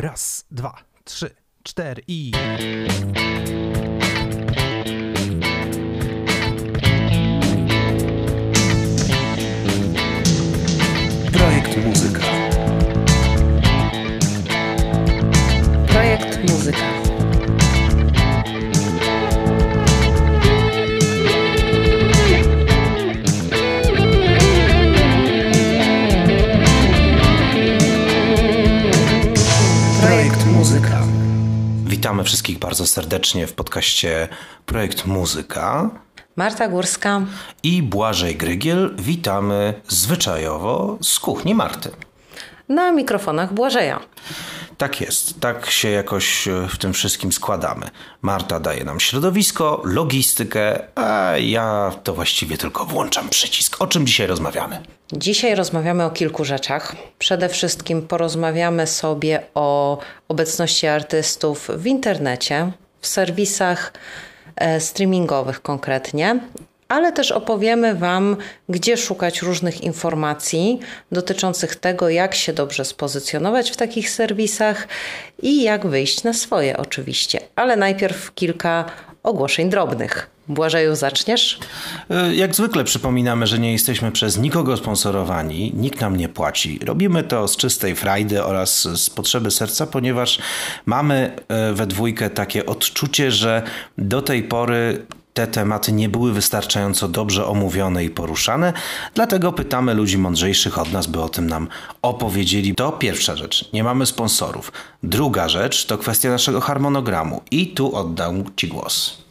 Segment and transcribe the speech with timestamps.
[0.00, 0.74] Raz, dwa,
[1.04, 2.32] trzy, cztery i...
[32.28, 34.28] wszystkich bardzo serdecznie w podcaście
[34.66, 35.90] Projekt Muzyka
[36.36, 37.22] Marta Górska.
[37.62, 38.94] i Błażej Grygiel.
[38.98, 41.90] Witamy zwyczajowo z kuchni Marty.
[42.68, 44.00] Na mikrofonach Błażeja.
[44.78, 47.86] Tak jest, tak się jakoś e, w tym wszystkim składamy.
[48.22, 53.76] Marta daje nam środowisko, logistykę, a ja to właściwie tylko włączam przycisk.
[53.82, 54.82] O czym dzisiaj rozmawiamy?
[55.12, 56.96] Dzisiaj rozmawiamy o kilku rzeczach.
[57.18, 63.92] Przede wszystkim porozmawiamy sobie o obecności artystów w internecie, w serwisach
[64.56, 66.40] e, streamingowych konkretnie,
[66.88, 68.36] ale też opowiemy Wam,
[68.68, 70.80] gdzie szukać różnych informacji
[71.12, 74.88] dotyczących tego, jak się dobrze spozycjonować w takich serwisach
[75.42, 77.40] i jak wyjść na swoje, oczywiście.
[77.56, 78.84] Ale najpierw kilka
[79.22, 80.37] ogłoszeń drobnych.
[80.48, 81.58] Błażeju, zaczniesz?
[82.10, 86.78] E, Jak zwykle przypominamy, że nie jesteśmy przez nikogo sponsorowani, nikt nam nie płaci.
[86.84, 90.38] Robimy to z czystej frajdy oraz z potrzeby serca, ponieważ
[90.86, 93.62] mamy e, we dwójkę takie odczucie, że
[93.98, 98.72] do tej pory te tematy nie były wystarczająco dobrze omówione i poruszane,
[99.14, 101.68] dlatego pytamy ludzi mądrzejszych od nas, by o tym nam
[102.02, 102.74] opowiedzieli.
[102.74, 104.72] To pierwsza rzecz, nie mamy sponsorów.
[105.02, 109.27] Druga rzecz to kwestia naszego harmonogramu i tu oddam Ci głos.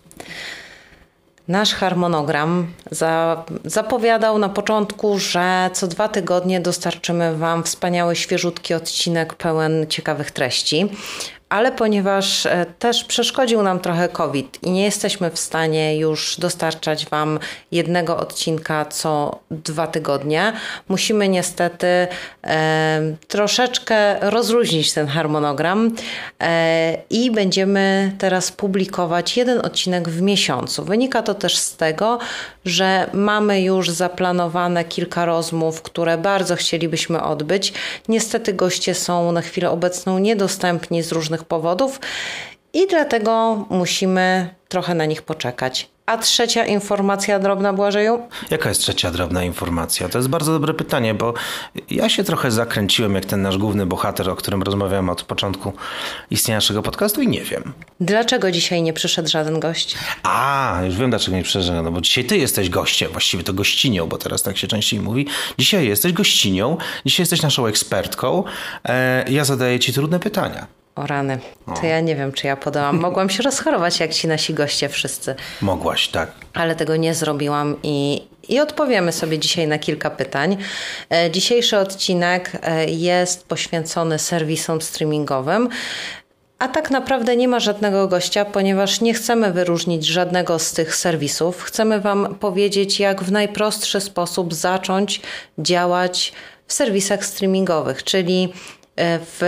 [1.48, 9.34] Nasz harmonogram za, zapowiadał na początku, że co dwa tygodnie dostarczymy Wam wspaniały, świeżutki odcinek
[9.34, 10.90] pełen ciekawych treści.
[11.50, 17.06] Ale ponieważ e, też przeszkodził nam trochę COVID i nie jesteśmy w stanie już dostarczać
[17.06, 17.40] Wam
[17.72, 20.54] jednego odcinka co dwa tygodnie,
[20.90, 22.08] musimy niestety
[22.44, 25.92] e, troszeczkę rozluźnić ten harmonogram
[26.42, 30.84] e, i będziemy teraz publikować jeden odcinek w miesiącu.
[30.84, 32.20] Wynika to też z tego,
[32.66, 37.74] że mamy już zaplanowane kilka rozmów, które bardzo chcielibyśmy odbyć.
[38.08, 42.00] Niestety goście są na chwilę obecną niedostępni z różnych powodów
[42.74, 45.90] i dlatego musimy trochę na nich poczekać.
[46.06, 48.20] A trzecia informacja drobna, Błażeju?
[48.50, 50.10] Jaka jest trzecia drobna informacja?
[50.10, 51.34] To jest bardzo dobre pytanie, bo
[51.90, 55.74] ja się trochę zakręciłem jak ten nasz główny bohater, o którym rozmawiamy od początku
[56.32, 57.74] istnienia naszego podcastu i nie wiem.
[58.00, 59.98] Dlaczego dzisiaj nie przyszedł żaden gość?
[60.24, 64.08] A, już wiem dlaczego nie przyszedłem, no bo dzisiaj ty jesteś gościem, właściwie to gościnią,
[64.08, 65.28] bo teraz tak się częściej mówi.
[65.58, 68.44] Dzisiaj jesteś gościnią, dzisiaj jesteś naszą ekspertką.
[68.86, 70.68] E, ja zadaję ci trudne pytania.
[70.98, 71.40] O rany,
[71.82, 73.00] to ja nie wiem, czy ja podałam.
[73.08, 76.32] Mogłam się rozchorować, jak ci nasi goście wszyscy, Mogłaś, tak.
[76.54, 80.58] ale tego nie zrobiłam i, i odpowiemy sobie dzisiaj na kilka pytań.
[81.10, 85.70] E, Dzisiejszy odcinek e, jest poświęcony serwisom streamingowym.
[86.60, 91.64] A tak naprawdę nie ma żadnego gościa, ponieważ nie chcemy wyróżnić żadnego z tych serwisów.
[91.64, 95.22] Chcemy Wam powiedzieć, jak w najprostszy sposób zacząć
[95.58, 96.34] działać
[96.68, 98.54] w serwisach streamingowych, czyli
[99.00, 99.42] w,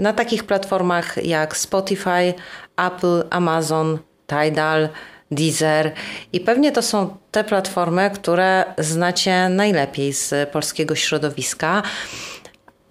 [0.00, 2.34] na takich platformach jak Spotify,
[2.76, 4.88] Apple, Amazon, Tidal,
[5.30, 5.92] Deezer
[6.32, 11.82] i pewnie to są te platformy, które znacie najlepiej z polskiego środowiska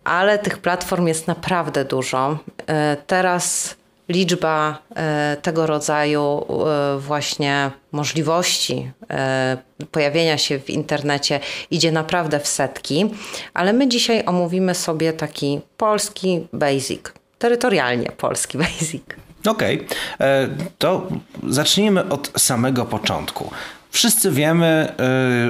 [0.06, 2.38] ale tych platform jest naprawdę dużo.
[2.68, 3.76] E, Teraz
[4.10, 9.58] liczba e, tego rodzaju e, właśnie możliwości e,
[9.92, 11.40] pojawienia się w internecie
[11.72, 13.06] idzie naprawdę w setki,
[13.54, 17.02] ale my dzisiaj omówimy sobie taki polski basic,
[17.40, 19.04] terytorialnie polski basic.
[19.48, 19.88] Okej,
[20.20, 21.08] e, to
[21.50, 23.52] zacznijmy od samego początku.
[23.92, 24.94] Wszyscy wiemy,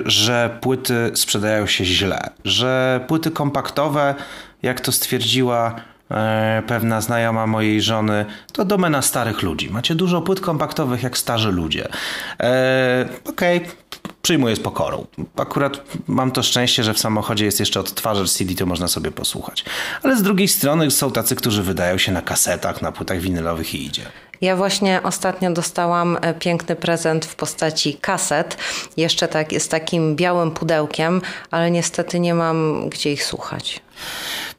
[0.05, 4.15] że płyty sprzedają się źle, że płyty kompaktowe,
[4.63, 5.75] jak to stwierdziła
[6.67, 9.69] pewna znajoma mojej żony, to domena starych ludzi.
[9.69, 11.87] Macie dużo płyt kompaktowych jak starzy ludzie.
[12.39, 13.61] E, Okej,
[14.21, 15.05] przyjmuję z pokorą.
[15.35, 19.65] Akurat mam to szczęście, że w samochodzie jest jeszcze odtwarzacz CD, to można sobie posłuchać.
[20.03, 23.85] Ale z drugiej strony są tacy, którzy wydają się na kasetach, na płytach winylowych i
[23.85, 24.03] idzie.
[24.41, 28.57] Ja właśnie ostatnio dostałam e, piękny prezent w postaci kaset,
[28.97, 33.81] jeszcze tak, z takim białym pudełkiem, ale niestety nie mam gdzie ich słuchać.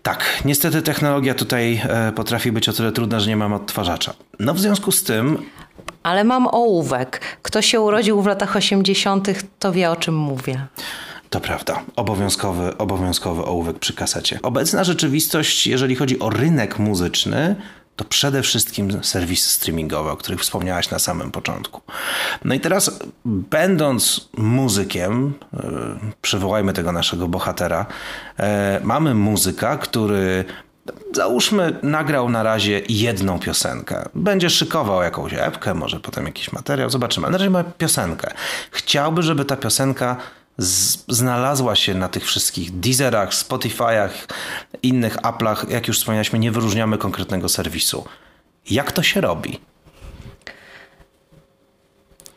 [0.06, 4.14] Tak, niestety technologia tutaj e, potrafi być o tyle trudna, że nie mam odtwarzacza.
[4.38, 5.38] No w związku z tym
[6.02, 7.20] Ale mam ołówek.
[7.42, 10.66] Kto się urodził w latach 80., to wie o czym mówię.
[11.30, 11.82] To prawda.
[11.96, 14.38] Obowiązkowy, obowiązkowy ołówek przy kasecie.
[14.42, 17.56] Obecna rzeczywistość, jeżeli chodzi o rynek muzyczny,
[17.96, 21.80] to przede wszystkim serwisy streamingowe, o których wspomniałaś na samym początku.
[22.44, 25.60] No i teraz, będąc muzykiem, yy,
[26.22, 27.86] przywołajmy tego naszego bohatera,
[28.38, 28.44] yy,
[28.82, 30.44] mamy muzyka, który
[31.12, 34.08] załóżmy, nagrał na razie jedną piosenkę.
[34.14, 37.26] Będzie szykował jakąś epkę, może potem jakiś materiał, zobaczymy.
[37.26, 38.34] Ale na razie ma piosenkę.
[38.70, 40.16] Chciałby, żeby ta piosenka
[41.08, 44.10] znalazła się na tych wszystkich Deezerach, Spotify'ach,
[44.82, 45.70] innych Apple'ach.
[45.70, 48.04] Jak już wspomnialiśmy, nie wyróżniamy konkretnego serwisu.
[48.70, 49.60] Jak to się robi?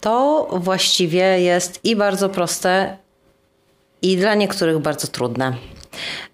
[0.01, 2.97] To właściwie jest i bardzo proste,
[4.01, 5.53] i dla niektórych bardzo trudne.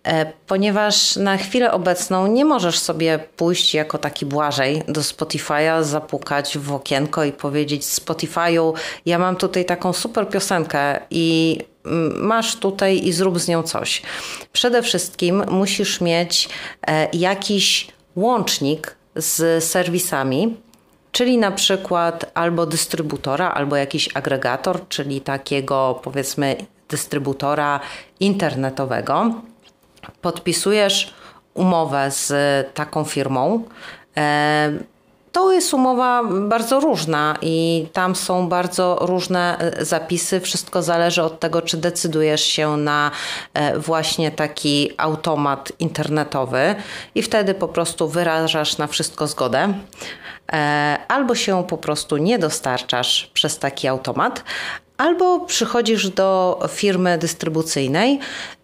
[0.04, 6.58] E, ponieważ na chwilę obecną nie możesz sobie pójść jako taki Błażej do Spotify'a, zapukać
[6.58, 8.74] w okienko i powiedzieć Spotify'u,
[9.06, 14.02] ja mam tutaj taką super piosenkę i mm, masz tutaj i zrób z nią coś.
[14.54, 16.50] Przede wszystkim musisz mieć
[16.88, 20.58] e, jakiś łącznik z serwisami,
[21.12, 26.56] czyli na przykład albo dystrybutora, albo jakiś agregator, czyli takiego powiedzmy
[26.90, 27.80] dystrybutora
[28.20, 29.42] internetowego
[30.22, 31.14] podpisujesz
[31.56, 32.34] umowę z
[32.74, 33.64] taką firmą.
[34.18, 34.72] E,
[35.32, 40.40] to jest umowa bardzo różna i tam są bardzo różne e, zapisy.
[40.42, 43.12] Wszystko zależy od tego, czy decydujesz się na
[43.54, 46.76] e, właśnie taki automat internetowy
[47.16, 49.74] i wtedy po prostu wyrażasz na wszystko zgodę.
[51.08, 54.44] Albo się po prostu nie dostarczasz przez taki automat,
[54.98, 58.20] albo przychodzisz do firmy dystrybucyjnej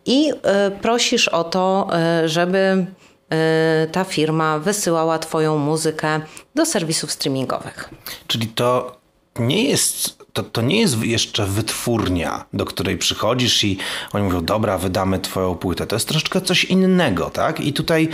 [0.06, 2.86] i e, prosisz o to, e, żeby
[3.30, 6.22] e, ta firma wysyłała Twoją muzykę
[6.56, 7.90] do serwisów streamingowych.
[8.28, 9.02] Czyli to
[9.40, 10.22] nie jest.
[10.34, 13.78] To, to nie jest jeszcze wytwórnia, do której przychodzisz i
[14.14, 15.88] oni mówią, dobra, wydamy twoją płytę.
[15.88, 17.60] To jest troszeczkę coś innego, tak?
[17.60, 18.10] I tutaj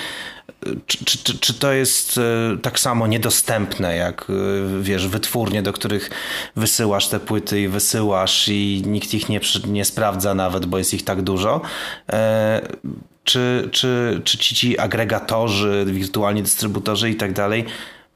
[0.85, 4.33] czy, czy, czy to jest e, tak samo niedostępne jak e,
[4.81, 6.09] wiesz, wytwórnie, do których
[6.55, 11.03] wysyłasz te płyty i wysyłasz i nikt ich nie, nie sprawdza nawet, bo jest ich
[11.03, 11.61] tak dużo?
[12.11, 12.61] E,
[13.23, 17.65] czy, czy, czy ci, ci agregatorzy, wirtualni dystrybutorzy i tak dalej,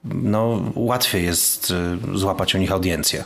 [0.04, 1.74] no łatwiej jest
[2.14, 3.24] złapać u nich audiencję?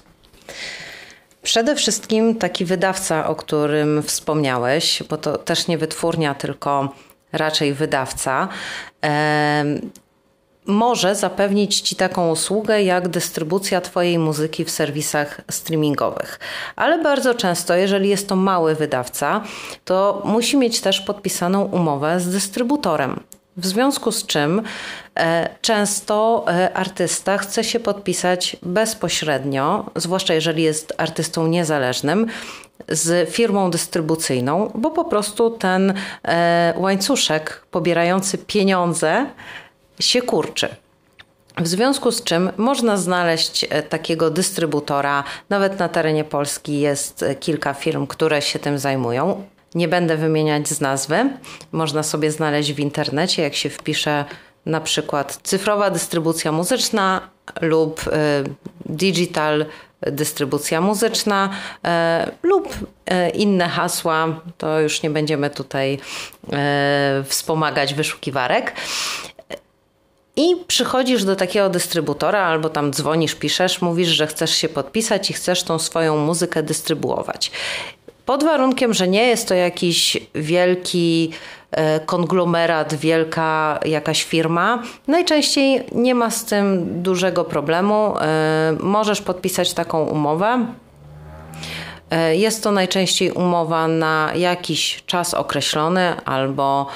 [1.43, 6.93] Przede wszystkim taki wydawca, o którym wspomniałeś, bo to też nie wytwórnia, tylko
[7.37, 8.47] raczej wydawca,
[10.65, 16.39] może zapewnić Ci taką usługę jak dystrybucja Twojej muzyki w serwisach streamingowych.
[16.75, 19.41] Ale bardzo często, jeżeli jest to mały wydawca,
[19.85, 23.19] to musi mieć też podpisaną umowę z dystrybutorem.
[23.57, 24.61] W związku z czym
[25.19, 32.27] e, często e, artysta chce się podpisać bezpośrednio, zwłaszcza jeżeli jest artystą niezależnym,
[32.87, 35.93] z firmą dystrybucyjną, bo po prostu ten
[36.23, 39.25] e, łańcuszek pobierający pieniądze
[39.99, 40.75] się kurczy.
[41.57, 48.07] W związku z czym można znaleźć takiego dystrybutora, nawet na terenie Polski jest kilka firm,
[48.07, 49.43] które się tym zajmują.
[49.75, 51.29] Nie będę wymieniać z nazwy.
[51.71, 54.25] Można sobie znaleźć w internecie, jak się wpisze
[54.65, 57.29] na przykład cyfrowa dystrybucja muzyczna
[57.61, 58.01] lub
[58.85, 59.65] digital
[60.01, 61.89] dystrybucja muzyczna y,
[62.43, 64.41] lub y, inne hasła.
[64.57, 65.99] To już nie będziemy tutaj
[67.25, 68.73] wspomagać wyszukiwarek.
[70.35, 75.33] I przychodzisz do takiego dystrybutora, albo tam dzwonisz, piszesz, mówisz, że chcesz się podpisać i
[75.33, 77.51] chcesz tą swoją muzykę dystrybuować.
[78.25, 81.31] Pod warunkiem, że nie jest to jakiś wielki
[81.71, 84.83] e, konglomerat, wielka jakaś firma.
[85.07, 88.13] Najczęściej nie ma z tym dużego problemu.
[88.17, 90.65] E, możesz podpisać taką umowę.
[92.09, 96.87] E, jest to najczęściej umowa na jakiś czas określony albo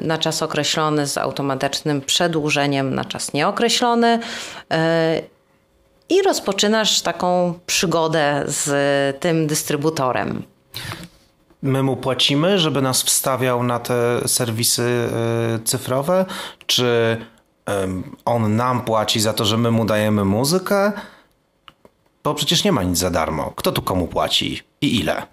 [0.00, 4.18] na czas określony z automatycznym przedłużeniem na czas nieokreślony
[6.08, 10.42] i rozpoczynasz taką przygodę z tym dystrybutorem.
[11.62, 16.26] My mu płacimy, żeby nas wstawiał na te serwisy e, cyfrowe?
[16.66, 17.16] Czy
[18.24, 20.92] on nam płaci za to, że my mu dajemy muzykę?
[22.24, 23.52] Bo przecież nie ma nic za darmo.
[23.56, 25.26] Kto tu komu płaci i ile?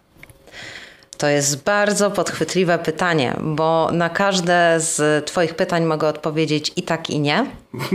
[1.22, 7.10] To jest bardzo podchwytliwe pytanie, bo na każde z Twoich pytań mogę odpowiedzieć i tak,
[7.10, 7.46] i nie.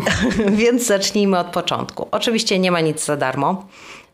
[0.60, 2.08] Więc zacznijmy od początku.
[2.10, 3.66] Oczywiście nie ma nic za darmo,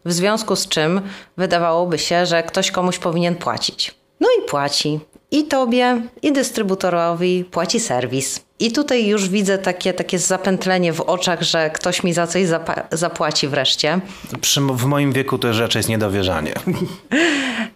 [0.05, 1.01] w związku z czym
[1.37, 3.95] wydawałoby się, że ktoś komuś powinien płacić.
[4.21, 5.01] No i płaci.
[5.33, 8.41] I tobie, i dystrybutorowi płaci serwis.
[8.59, 12.47] I tutaj już widzę takie, takie zapętlenie w oczach, że ktoś mi za coś
[12.93, 14.01] zapłaci wreszcie.
[14.41, 16.55] Przy, w moim wieku to raczej jest niedowierzanie.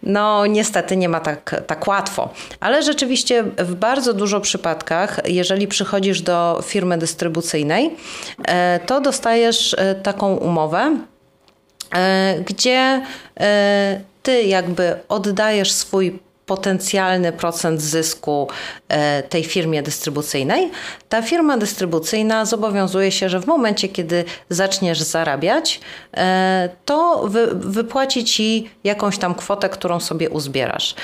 [0.03, 2.29] No, niestety nie ma tak, tak łatwo.
[2.59, 7.95] Ale rzeczywiście w bardzo dużo przypadkach, jeżeli przychodzisz do firmy dystrybucyjnej,
[8.47, 10.97] e, to dostajesz e, taką umowę,
[11.95, 13.01] e, gdzie
[14.23, 18.47] ty jakby oddajesz swój potencjalny procent zysku
[18.87, 20.71] e, tej firmie dystrybucyjnej,
[21.09, 25.81] ta firma dystrybucyjna zobowiązuje się, że w momencie, kiedy zaczniesz zarabiać,
[26.17, 30.95] e, to wy, wypłaci ci jakąś tam kwotę, którą sobie uzbierasz.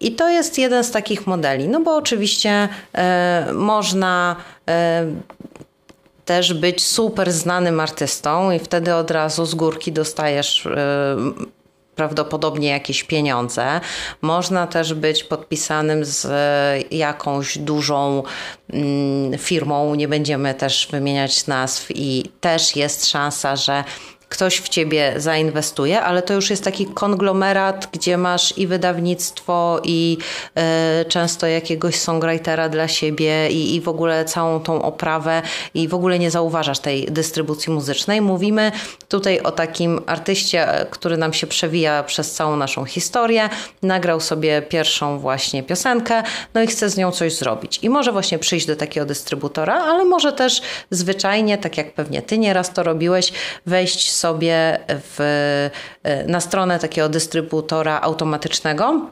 [0.00, 4.36] I to jest jeden z takich modeli, no bo oczywiście e, można
[6.24, 10.68] też być super znanym artystą i wtedy od razu z górki dostajesz
[11.98, 13.80] prawdopodobnie jakieś pieniądze.
[14.22, 16.26] Można też być podpisanym z
[16.92, 18.22] jakąś dużą
[18.70, 23.84] mm, firmą, nie będziemy też wymieniać nazw, i też jest szansa, że
[24.28, 30.18] ktoś w ciebie zainwestuje, ale to już jest taki konglomerat, gdzie masz i wydawnictwo, i
[31.02, 35.42] y, często jakiegoś songwritera dla siebie, i, i w ogóle całą tą oprawę,
[35.74, 38.20] i w ogóle nie zauważasz tej dystrybucji muzycznej.
[38.20, 38.72] Mówimy
[39.08, 43.48] tutaj o takim artyście, który nam się przewija przez całą naszą historię,
[43.82, 46.22] nagrał sobie pierwszą właśnie piosenkę,
[46.54, 47.78] no i chce z nią coś zrobić.
[47.82, 52.38] I może właśnie przyjść do takiego dystrybutora, ale może też zwyczajnie, tak jak pewnie ty
[52.38, 53.32] nieraz to robiłeś,
[53.66, 55.20] wejść sobie w,
[56.02, 59.10] e, na stronę takiego dystrybutora automatycznego,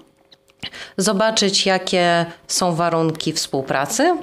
[0.96, 4.16] zobaczyć, jakie są warunki współpracy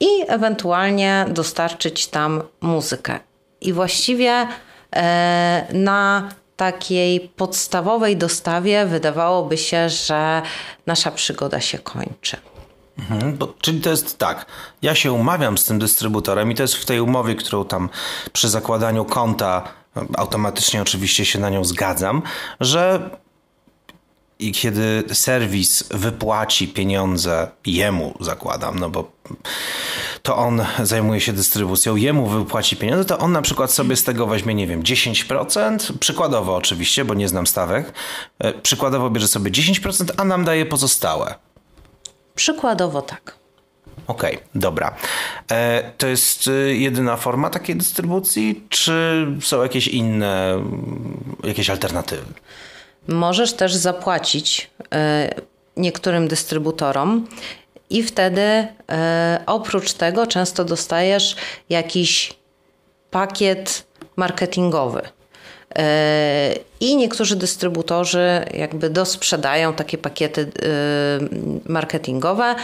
[0.00, 3.18] i ewentualnie dostarczyć tam muzykę.
[3.60, 4.46] I właściwie
[4.96, 10.42] e, na takiej podstawowej dostawie wydawałoby się, że
[10.86, 12.36] nasza przygoda się kończy.
[12.98, 14.46] Mhm, bo, czyli to jest tak,
[14.82, 17.88] ja się umawiam z tym dystrybutorem i to jest w tej umowie, którą tam
[18.32, 19.62] przy zakładaniu konta
[20.16, 22.22] automatycznie oczywiście się na nią zgadzam,
[22.60, 23.10] że
[24.40, 29.12] i kiedy serwis wypłaci pieniądze jemu, zakładam, no bo
[30.22, 34.26] to on zajmuje się dystrybucją, jemu wypłaci pieniądze, to on na przykład sobie z tego
[34.26, 37.92] weźmie, nie wiem, 10%, przykładowo oczywiście, bo nie znam stawek,
[38.38, 41.34] e, przykładowo bierze sobie 10%, a nam daje pozostałe.
[42.34, 43.39] Przykładowo tak.
[44.06, 44.96] Okej, okay, dobra.
[45.50, 50.64] E, to jest e, jedyna forma takiej dystrybucji, czy są jakieś inne,
[51.44, 52.22] jakieś alternatywy?
[53.08, 55.34] Możesz też zapłacić e,
[55.76, 57.26] niektórym dystrybutorom
[57.90, 58.66] i wtedy
[59.46, 61.36] oprócz tego często dostajesz
[61.68, 62.32] jakiś
[63.10, 65.02] pakiet marketingowy.
[66.80, 70.52] I niektórzy dystrybutorzy jakby dosprzedają takie pakiety
[71.66, 72.54] marketingowe,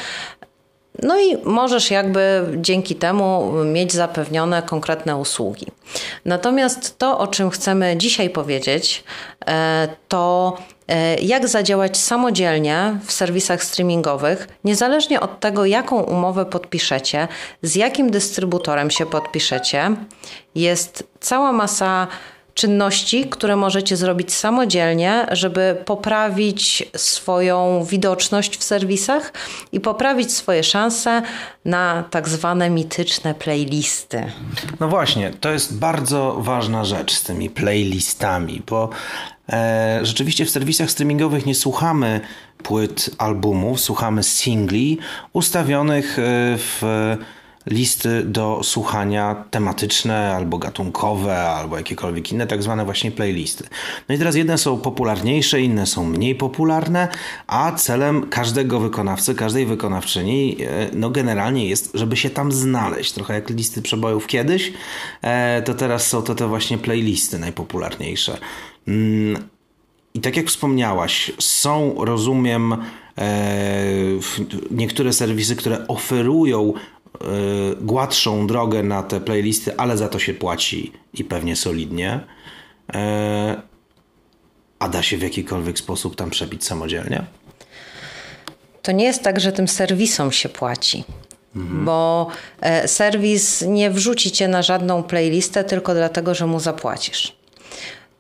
[1.03, 5.67] no i możesz jakby dzięki temu mieć zapewnione konkretne usługi.
[6.25, 9.05] Natomiast to, o czym chcemy dzisiaj powiedzieć,
[9.47, 10.57] e, to
[10.89, 17.29] e, jak zadziałać samodzielnie w serwisach streamingowych, niezależnie od tego, jaką umowę podpiszecie,
[17.63, 19.91] z jakim dystrybutorem się podpiszecie.
[20.55, 22.07] Jest cała masa
[22.57, 29.33] czynności, które możecie zrobić samodzielnie, żeby poprawić swoją widoczność w serwisach
[29.73, 31.23] i poprawić swoje szanse
[31.65, 34.33] na tak zwane mityczne playlisty.
[34.81, 38.91] No właśnie, to jest bardzo ważna rzecz z tymi playlistami, bo
[39.53, 42.21] e, rzeczywiście w serwisach streamingowych nie słuchamy
[42.63, 44.99] płyt albumów, słuchamy singli
[45.33, 46.23] ustawionych e,
[46.59, 46.83] w
[47.67, 53.65] listy do słuchania tematyczne albo gatunkowe, albo jakiekolwiek inne, tak zwane właśnie playlisty.
[54.09, 57.09] No i teraz jedne są popularniejsze, inne są mniej popularne,
[57.47, 63.13] a celem każdego wykonawcy, każdej wykonawczyni, e, no generalnie jest, żeby się tam znaleźć.
[63.13, 64.73] Trochę jak listy przebojów kiedyś,
[65.23, 68.39] e, to teraz są to te właśnie playlisty najpopularniejsze.
[68.89, 69.49] Mm,
[70.15, 72.73] I tak jak wspomniałaś, są, rozumiem,
[73.19, 73.87] e,
[74.71, 76.73] niektóre serwisy, które oferują
[77.81, 82.21] gładszą drogę na te playlisty, ale za to się płaci i pewnie solidnie.
[82.95, 82.97] Y,
[84.79, 87.25] a da się w jakikolwiek sposób tam przebić samodzielnie?
[88.83, 91.05] To nie jest tak, że tym serwisom się płaci.
[91.57, 91.85] Mhm.
[91.85, 92.29] Bo
[92.61, 97.36] e, serwis nie wrzuci cię na żadną playlistę tylko dlatego, że mu zapłacisz.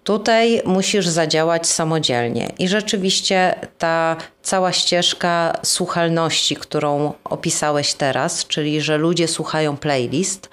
[0.07, 2.53] Tutaj musisz zadziałać samodzielnie.
[2.59, 10.49] I rzeczywiście ta cała ścieżka słuchalności, którą opisałeś teraz, czyli że ludzie słuchają playlist,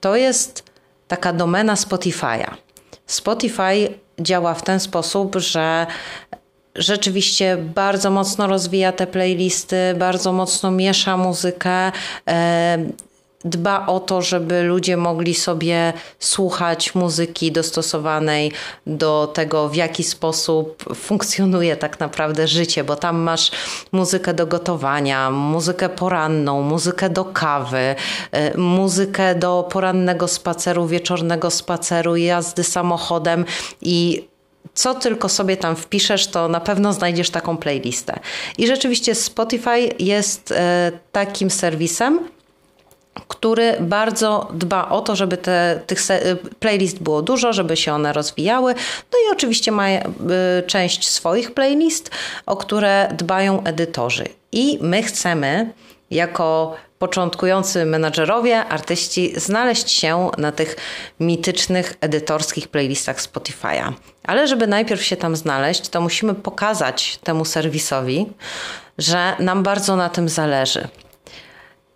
[0.00, 0.64] to jest
[1.08, 2.54] taka domena Spotify'a.
[3.06, 5.86] Spotify działa w ten sposób, że
[6.74, 11.92] rzeczywiście bardzo mocno rozwija te playlisty, bardzo mocno miesza muzykę.
[13.44, 18.52] Dba o to, żeby ludzie mogli sobie słuchać muzyki dostosowanej
[18.86, 23.50] do tego, w jaki sposób funkcjonuje tak naprawdę życie, bo tam masz
[23.92, 27.94] muzykę do gotowania, muzykę poranną, muzykę do kawy,
[28.54, 33.44] y, muzykę do porannego spaceru, wieczornego spaceru, jazdy samochodem
[33.82, 34.28] i
[34.74, 38.20] co tylko sobie tam wpiszesz, to na pewno znajdziesz taką playlistę.
[38.58, 40.54] I rzeczywiście Spotify jest y,
[41.12, 42.18] takim serwisem,
[43.14, 46.00] który bardzo dba o to, żeby te, tych
[46.60, 48.74] playlist było dużo, żeby się one rozwijały.
[49.12, 50.00] No i oczywiście ma y,
[50.66, 52.10] część swoich playlist,
[52.46, 54.24] o które dbają edytorzy.
[54.52, 55.72] I my chcemy,
[56.10, 60.76] jako początkujący menadżerowie, artyści, znaleźć się na tych
[61.20, 63.92] mitycznych edytorskich playlistach Spotify'a.
[64.24, 68.26] Ale żeby najpierw się tam znaleźć, to musimy pokazać temu serwisowi,
[68.98, 70.88] że nam bardzo na tym zależy.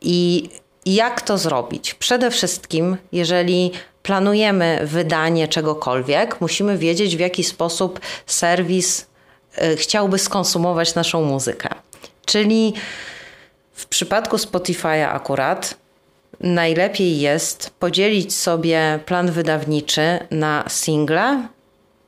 [0.00, 0.48] I
[0.86, 1.94] jak to zrobić?
[1.94, 3.72] Przede wszystkim, jeżeli
[4.02, 9.06] planujemy wydanie czegokolwiek, musimy wiedzieć, w jaki sposób serwis
[9.62, 11.68] y, chciałby skonsumować naszą muzykę.
[12.24, 12.74] Czyli
[13.72, 15.74] w przypadku Spotify'a akurat
[16.40, 21.48] najlepiej jest podzielić sobie plan wydawniczy na single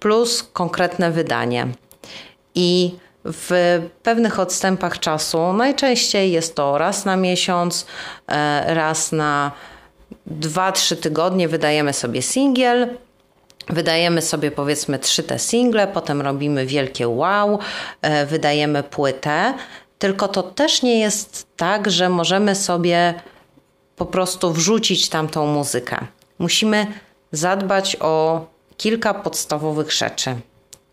[0.01, 1.69] plus konkretne wydanie.
[2.55, 2.95] I
[3.27, 5.53] w pewnych odstępach czasu.
[5.53, 7.87] Najczęściej jest to raz na miesiąc,
[8.29, 9.53] e, raz na
[10.27, 12.89] 2-3 tygodnie wydajemy sobie singiel.
[13.69, 17.59] Wydajemy sobie powiedzmy trzy te single, potem robimy wielkie wow,
[18.03, 19.55] e, wydajemy płytę.
[19.99, 23.15] Tylko to też nie jest tak, że możemy sobie
[23.97, 26.07] po prostu wrzucić tamtą muzykę.
[26.39, 26.87] Musimy
[27.33, 30.37] zadbać o kilka podstawowych rzeczy,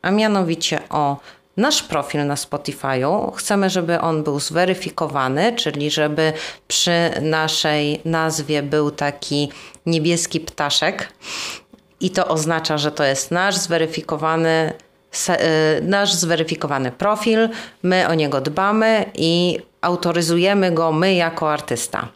[0.02, 1.18] a mianowicie o
[1.57, 3.31] nasz profil na Spotify'u.
[3.36, 6.33] Chcemy, żeby on był zweryfikowany, czyli żeby
[6.67, 9.51] przy naszej nazwie był taki
[9.86, 11.13] niebieski ptaszek.
[12.00, 14.74] I to oznacza, że to jest nasz zweryfikowany,
[15.29, 17.50] y, nasz zweryfikowany profil.
[17.83, 22.07] My o niego dbamy i autoryzujemy go my jako artysta.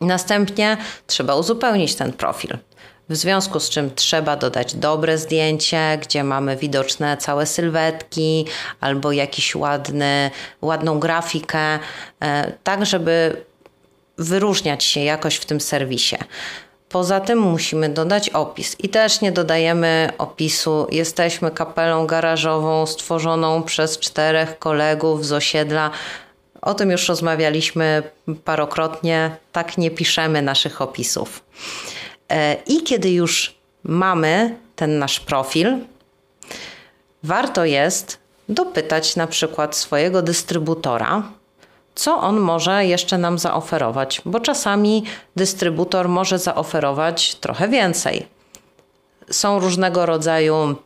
[0.00, 2.58] Następnie trzeba uzupełnić ten profil
[3.08, 8.46] w związku z czym trzeba dodać dobre zdjęcie, gdzie mamy widoczne całe sylwetki
[8.80, 10.30] albo jakiś ładny,
[10.62, 11.78] ładną grafikę,
[12.22, 13.44] e, tak żeby
[14.18, 16.16] wyróżniać się jakoś w tym serwisie.
[16.88, 20.86] Poza tym musimy dodać opis i też nie dodajemy opisu.
[20.90, 25.90] Jesteśmy kapelą garażową stworzoną przez czterech kolegów z osiedla.
[26.62, 28.02] O tym już rozmawialiśmy
[28.44, 29.36] parokrotnie.
[29.52, 31.42] Tak nie piszemy naszych opisów.
[32.28, 35.78] E, I kiedy już mamy ten nasz profil,
[37.22, 41.22] warto jest dopytać na przykład swojego dystrybutora,
[41.94, 45.04] co on może jeszcze nam zaoferować, bo czasami
[45.36, 48.26] dystrybutor może zaoferować trochę więcej.
[49.30, 50.76] Są różnego rodzaju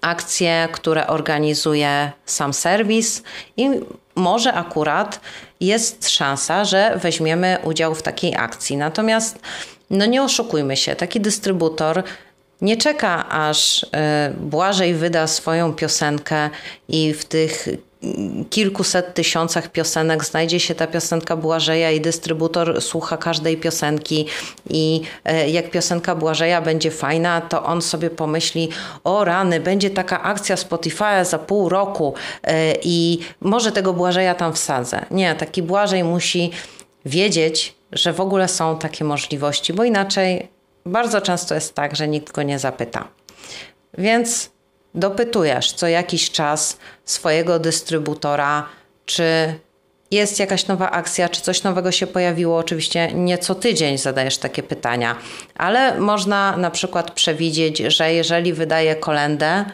[0.00, 3.22] akcje, które organizuje sam serwis
[3.56, 3.70] i
[4.14, 5.20] może akurat
[5.60, 8.76] jest szansa, że weźmiemy udział w takiej akcji.
[8.76, 9.38] Natomiast
[9.90, 12.02] no nie oszukujmy się, taki dystrybutor
[12.60, 13.86] nie czeka, aż y,
[14.40, 16.50] Błażej wyda swoją piosenkę
[16.88, 17.68] i w tych
[18.50, 24.26] kilkuset tysiącach piosenek znajdzie się ta piosenka Błażeja i dystrybutor słucha każdej piosenki
[24.70, 25.00] i
[25.44, 28.68] y, jak piosenka Błażeja będzie fajna, to on sobie pomyśli,
[29.04, 32.50] o rany, będzie taka akcja Spotify za pół roku y,
[32.82, 35.04] i może tego Błażeja tam wsadzę.
[35.10, 36.50] Nie, taki Błażej musi
[37.04, 40.48] wiedzieć, że w ogóle są takie możliwości, bo inaczej
[40.86, 43.08] bardzo często jest tak, że nikt go nie zapyta.
[43.98, 44.50] Więc
[44.94, 48.68] dopytujesz co jakiś czas swojego dystrybutora,
[49.06, 49.54] czy
[50.10, 52.58] jest jakaś nowa akcja, czy coś nowego się pojawiło.
[52.58, 55.16] Oczywiście nie co tydzień zadajesz takie pytania,
[55.54, 59.64] ale można na przykład przewidzieć, że jeżeli wydaje kolendę,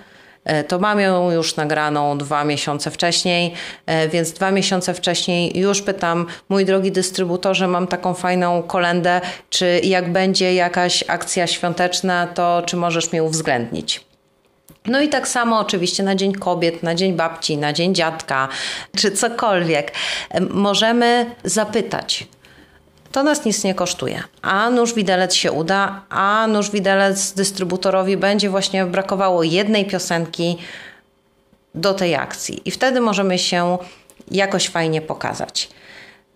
[0.69, 3.53] to mam ją już nagraną dwa miesiące wcześniej,
[3.87, 9.81] e, więc dwa miesiące wcześniej już pytam, mój drogi dystrybutorze, mam taką fajną kolendę, czy
[9.85, 14.05] jak będzie jakaś akcja świąteczna, to czy możesz mnie uwzględnić?
[14.87, 18.49] No i tak samo oczywiście na Dzień Kobiet, na Dzień Babci, na Dzień Dziadka,
[18.97, 19.93] czy cokolwiek.
[20.31, 22.27] E, możemy zapytać,
[23.13, 24.23] to nas nic nie kosztuje.
[24.43, 30.59] A nóż widelec się uda, a nóż widelec dystrybutorowi będzie właśnie brakowało jednej piosenki
[31.75, 32.63] do tej akcji.
[32.65, 33.79] I wtedy możemy się
[34.31, 35.69] jakoś fajnie pokazać.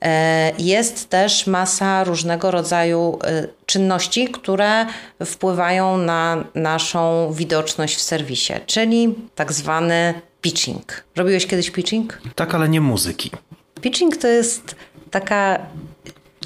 [0.03, 4.87] E, jest też masa różnego rodzaju e, czynności, które
[5.25, 11.05] wpływają na naszą widoczność w serwisie, czyli tak zwany pitching.
[11.17, 12.19] Robiłeś kiedyś pitching?
[12.35, 13.31] Tak, ale nie muzyki.
[13.81, 14.77] Pitching to jest
[15.11, 15.59] taka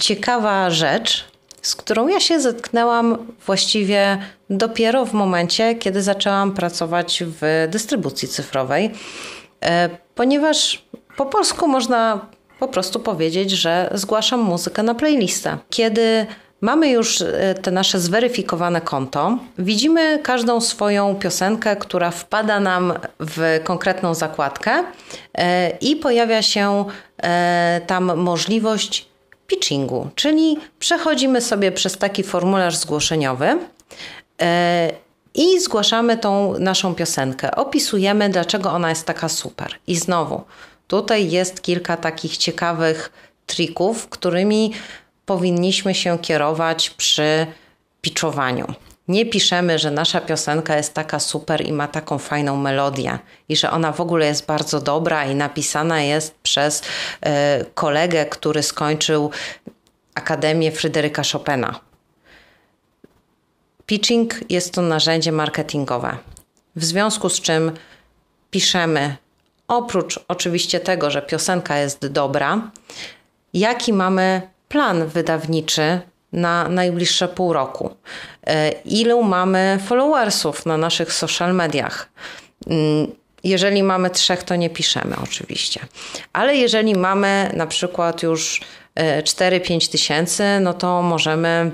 [0.00, 1.24] ciekawa rzecz,
[1.62, 4.18] z którą ja się zetknęłam właściwie
[4.50, 8.90] dopiero w momencie, kiedy zaczęłam pracować w dystrybucji cyfrowej,
[9.60, 10.84] e, ponieważ
[11.16, 12.26] po polsku można
[12.58, 15.58] po prostu powiedzieć, że zgłaszam muzykę na playlistę.
[15.70, 16.26] Kiedy
[16.62, 19.38] Mamy już e, te nasze zweryfikowane konto.
[19.58, 24.84] Widzimy każdą swoją piosenkę, która wpada nam w konkretną zakładkę
[25.34, 26.84] e, i pojawia się
[27.86, 29.09] tam możliwość
[29.50, 33.58] pitchingu, czyli przechodzimy sobie przez taki formularz zgłoszeniowy
[34.42, 34.92] e,
[35.34, 37.56] i zgłaszamy tą naszą piosenkę.
[37.56, 39.74] Opisujemy, dlaczego ona jest taka super.
[39.86, 40.42] I znowu,
[40.88, 43.12] tutaj jest kilka takich ciekawych
[43.46, 44.72] trików, którymi
[45.26, 47.46] powinniśmy się kierować przy
[48.00, 48.74] pitchowaniu
[49.10, 53.18] nie piszemy, że nasza piosenka jest taka super i ma taką fajną melodię
[53.48, 56.84] i że ona w ogóle jest bardzo dobra i napisana jest przez y,
[57.74, 59.30] kolegę, który skończył
[60.14, 61.80] Akademię Fryderyka Chopina.
[63.86, 66.16] Pitching jest to narzędzie marketingowe.
[66.76, 67.72] W związku z czym
[68.50, 69.16] piszemy,
[69.68, 72.70] oprócz oczywiście tego, że piosenka jest dobra,
[73.54, 76.00] jaki mamy plan wydawniczy
[76.32, 77.90] na najbliższe pół roku.
[78.46, 82.08] E, ilu mamy followersów na naszych social mediach?
[82.66, 83.06] Mm,
[83.44, 85.80] jeżeli mamy trzech, to nie piszemy oczywiście.
[86.32, 88.60] Ale jeżeli mamy na przykład już
[88.96, 91.70] 4-5 e, tysięcy, no to możemy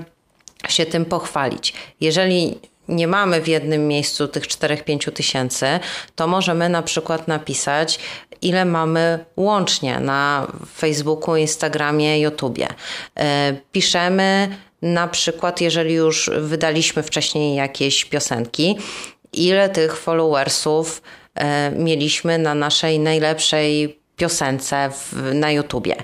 [0.69, 1.73] się tym pochwalić.
[2.01, 5.65] Jeżeli nie mamy w jednym miejscu tych 4-5 tysięcy,
[6.15, 7.99] to możemy na przykład napisać,
[8.41, 10.47] ile mamy łącznie na
[10.77, 12.67] Facebooku, Instagramie, YouTubie.
[13.19, 18.77] E, piszemy na przykład, jeżeli już wydaliśmy wcześniej jakieś piosenki,
[19.33, 21.01] ile tych followersów
[21.35, 25.95] e, mieliśmy na naszej najlepszej piosence w, na YouTubie,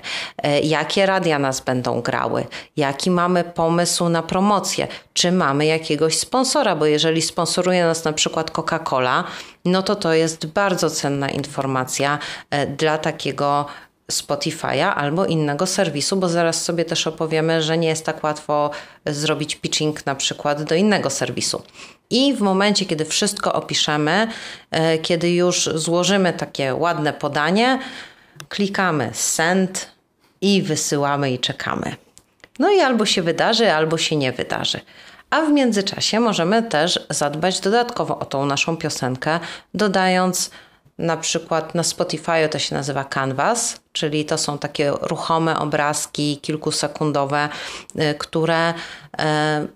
[0.42, 2.46] e, jakie radia nas będą grały,
[2.76, 8.50] jaki mamy pomysł na promocję, czy mamy jakiegoś sponsora, bo jeżeli sponsoruje nas na przykład
[8.50, 9.24] Coca-Cola,
[9.64, 12.18] no to to jest bardzo cenna informacja
[12.50, 13.66] e, dla takiego
[14.12, 18.70] Spotify'a albo innego serwisu, bo zaraz sobie też opowiemy, że nie jest tak łatwo
[19.06, 21.62] zrobić pitching na przykład do innego serwisu.
[22.10, 24.28] I w momencie, kiedy wszystko opiszemy,
[24.70, 27.78] e, kiedy już złożymy takie ładne podanie,
[28.48, 29.88] klikamy send
[30.40, 31.96] i wysyłamy i czekamy.
[32.58, 34.80] No i albo się wydarzy, albo się nie wydarzy.
[35.30, 39.40] A w międzyczasie możemy też zadbać dodatkowo o tą naszą piosenkę,
[39.74, 40.50] dodając
[40.98, 47.48] na przykład na Spotify to się nazywa Canvas, czyli to są takie ruchome obrazki kilkusekundowe,
[47.96, 49.22] y, które y,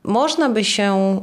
[0.02, 1.20] można by się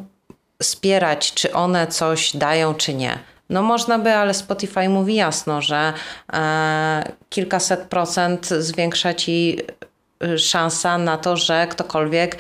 [0.64, 3.20] spierać, czy one coś dają, czy nie.
[3.50, 5.94] No można by, ale Spotify mówi jasno, że
[6.34, 9.58] e, kilkaset procent zwiększa ci
[10.24, 12.38] Y, szansa na to, że ktokolwiek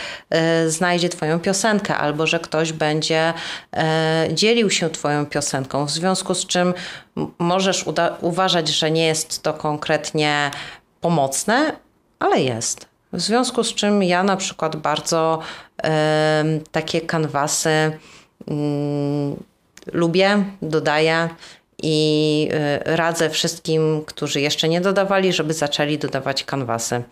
[0.65, 3.34] y, znajdzie Twoją piosenkę albo że ktoś będzie
[4.30, 5.86] y, dzielił się Twoją piosenką.
[5.86, 6.73] W związku z czym
[7.39, 7.86] możesz
[8.21, 10.51] uważać, że nie jest to konkretnie
[11.01, 11.71] pomocne,
[12.19, 12.94] ale jest.
[13.15, 15.39] W związku z czym ja na przykład bardzo
[16.71, 17.69] takie kanwasy
[18.47, 19.36] mm,
[19.93, 21.30] lubię, dodaję
[21.84, 22.49] i
[22.86, 27.04] radzę wszystkim, którzy jeszcze nie dodawali, żeby zaczęli dodawać kanwasy.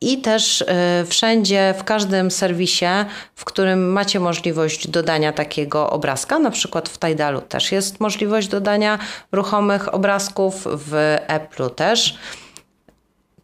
[0.00, 0.66] I też y,
[1.06, 2.86] wszędzie, w każdym serwisie,
[3.34, 8.98] w którym macie możliwość dodania takiego obrazka, na przykład w Tidalu też jest możliwość dodania
[9.32, 12.18] ruchomych obrazków, w Apple'u też,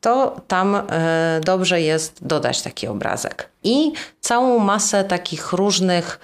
[0.06, 0.80] to tam y,
[1.40, 3.48] dobrze jest dodać taki obrazek.
[3.62, 6.18] I całą masę takich różnych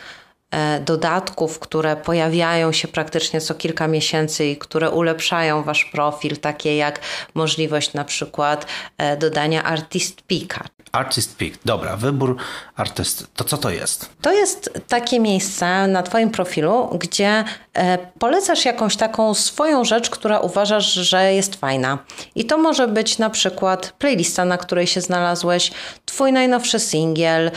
[0.52, 6.76] E, dodatków, które pojawiają się praktycznie co kilka miesięcy i które ulepszają wasz profil, takie
[6.76, 7.00] jak
[7.34, 8.66] możliwość na przykład
[8.98, 10.64] e, dodania Artist Pika.
[10.92, 12.36] Artist Pick, dobra, wybór
[12.76, 13.24] artysty.
[13.34, 14.10] To co to jest?
[14.20, 20.40] To jest takie miejsce na Twoim profilu, gdzie e, polecasz jakąś taką swoją rzecz, która
[20.40, 21.98] uważasz, że jest fajna.
[22.34, 25.72] I to może być na przykład playlista, na której się znalazłeś,
[26.04, 27.50] Twój najnowszy singiel,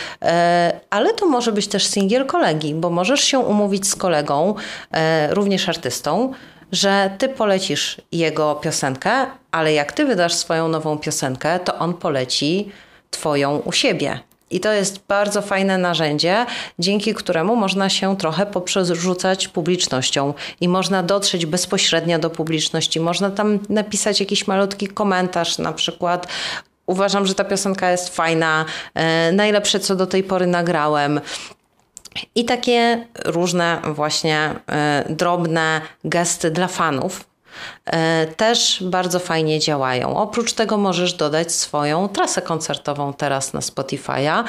[0.90, 4.56] ale to może być też singiel kolegi, bo możesz się umówić z kolegą,
[4.92, 6.34] e, również artystą,
[6.72, 12.72] że ty polecisz jego piosenkę, ale jak ty wydasz swoją nową piosenkę, to on poleci
[13.12, 14.20] twoją u siebie.
[14.50, 16.46] I to jest bardzo fajne narzędzie,
[16.80, 23.00] dzięki któremu można się trochę poprzerzucać publicznością i można dotrzeć bezpośrednio do publiczności.
[23.00, 26.28] Można tam napisać jakiś malutki komentarz, na przykład
[26.86, 31.20] uważam, że ta piosenka jest fajna, e, najlepsze co do tej pory nagrałem.
[32.36, 34.56] I takie różne właśnie
[35.10, 37.26] y, drobne gesty dla fanów e,
[38.38, 40.18] też bardzo fajnie działają.
[40.18, 44.44] Oprócz tego możesz dodać swoją trasę koncertową teraz na Spotify'a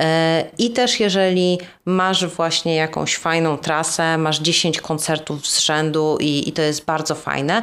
[0.00, 6.48] e, i też jeżeli masz właśnie jakąś fajną trasę, masz 10 koncertów z rzędu i,
[6.48, 7.62] i to jest bardzo fajne,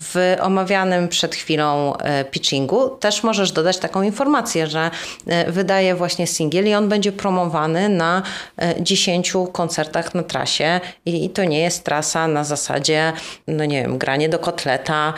[0.00, 4.90] w omawianym przed chwilą e, pitchingu też możesz dodać taką informację, że
[5.26, 8.22] e, wydaje właśnie singiel i on będzie promowany na
[8.80, 13.12] 10 e, koncertach na trasie i to nie jest trasa na zasadzie,
[13.46, 15.14] no nie wiem, granie do kotleta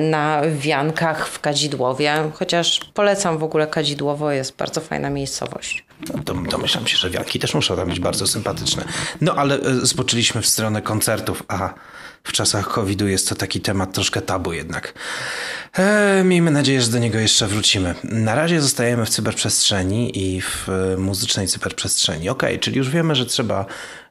[0.00, 5.84] na wiankach w Kadzidłowie, chociaż polecam w ogóle Kadzidłowo, jest bardzo fajna miejscowość.
[6.14, 8.84] No, domyślam się, że wianki też muszą tam być bardzo sympatyczne.
[9.20, 11.74] No ale spoczęliśmy w stronę koncertów, a
[12.24, 14.94] w czasach COVID-u jest to taki temat troszkę tabu jednak.
[15.78, 17.94] E, miejmy nadzieję, że do niego jeszcze wrócimy.
[18.04, 22.28] Na razie zostajemy w cyberprzestrzeni i w e, muzycznej cyberprzestrzeni.
[22.28, 23.66] Ok, czyli już wiemy, że trzeba,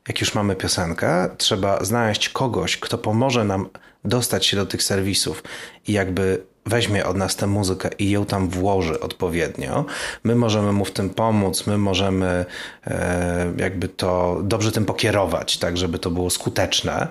[0.07, 3.69] jak już mamy piosenkę, trzeba znaleźć kogoś, kto pomoże nam
[4.05, 5.43] dostać się do tych serwisów
[5.87, 9.85] i jakby weźmie od nas tę muzykę i ją tam włoży odpowiednio,
[10.23, 12.45] my możemy mu w tym pomóc, my możemy
[12.87, 17.07] e, jakby to dobrze tym pokierować, tak, żeby to było skuteczne.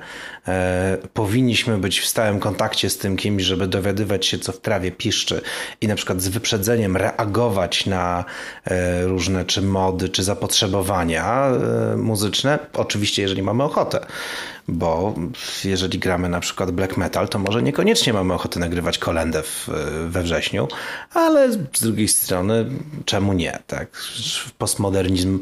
[0.48, 4.92] E, powinniśmy być w stałym kontakcie z tym kimś, żeby dowiadywać się, co w trawie
[4.92, 5.40] piszczy
[5.80, 8.24] i na przykład z wyprzedzeniem reagować na
[8.64, 11.50] e, różne czy mody, czy zapotrzebowania
[11.96, 12.58] muzyczne.
[12.72, 14.06] Oczywiście, jeżeli mamy ochotę
[14.70, 15.14] bo
[15.64, 19.42] jeżeli gramy na przykład black metal, to może niekoniecznie mamy ochotę nagrywać kolendę
[20.08, 20.68] we wrześniu,
[21.14, 22.66] ale z drugiej strony
[23.04, 24.02] czemu nie, tak?
[24.58, 25.40] Postmodernizm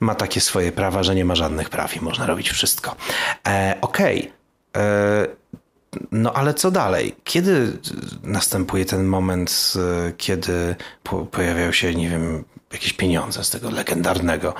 [0.00, 2.96] ma takie swoje prawa, że nie ma żadnych praw i można robić wszystko.
[3.46, 4.32] E, Okej.
[4.72, 5.39] Okay.
[6.12, 7.16] No ale co dalej?
[7.24, 7.72] Kiedy
[8.22, 9.74] następuje ten moment,
[10.18, 10.76] kiedy
[11.30, 14.54] pojawiają się, nie wiem, jakieś pieniądze z tego legendarnego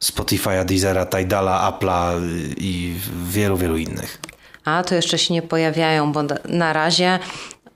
[0.00, 2.20] Spotify'a, Deezera, Tidala, Apple'a
[2.56, 2.94] i
[3.26, 4.18] wielu, wielu innych.
[4.64, 7.18] A to jeszcze się nie pojawiają, bo na razie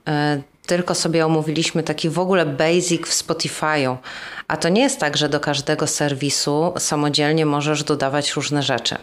[0.09, 0.11] y,
[0.65, 3.97] tylko sobie omówiliśmy taki w ogóle basic w Spotify'u.
[4.47, 8.95] A to nie jest tak, że do każdego serwisu samodzielnie możesz dodawać różne rzeczy.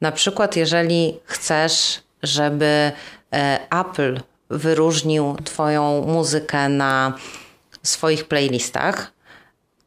[0.00, 2.92] Na przykład, jeżeli chcesz, żeby
[3.34, 3.38] y,
[3.70, 7.18] Apple wyróżnił Twoją muzykę na
[7.82, 9.12] swoich playlistach,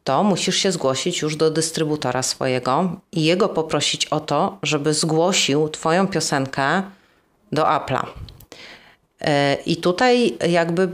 [0.04, 5.68] to musisz się zgłosić już do dystrybutora swojego i jego poprosić o to, żeby zgłosił
[5.68, 6.82] Twoją piosenkę
[7.52, 8.06] do Apple'a.
[9.20, 10.88] E, I tutaj jakby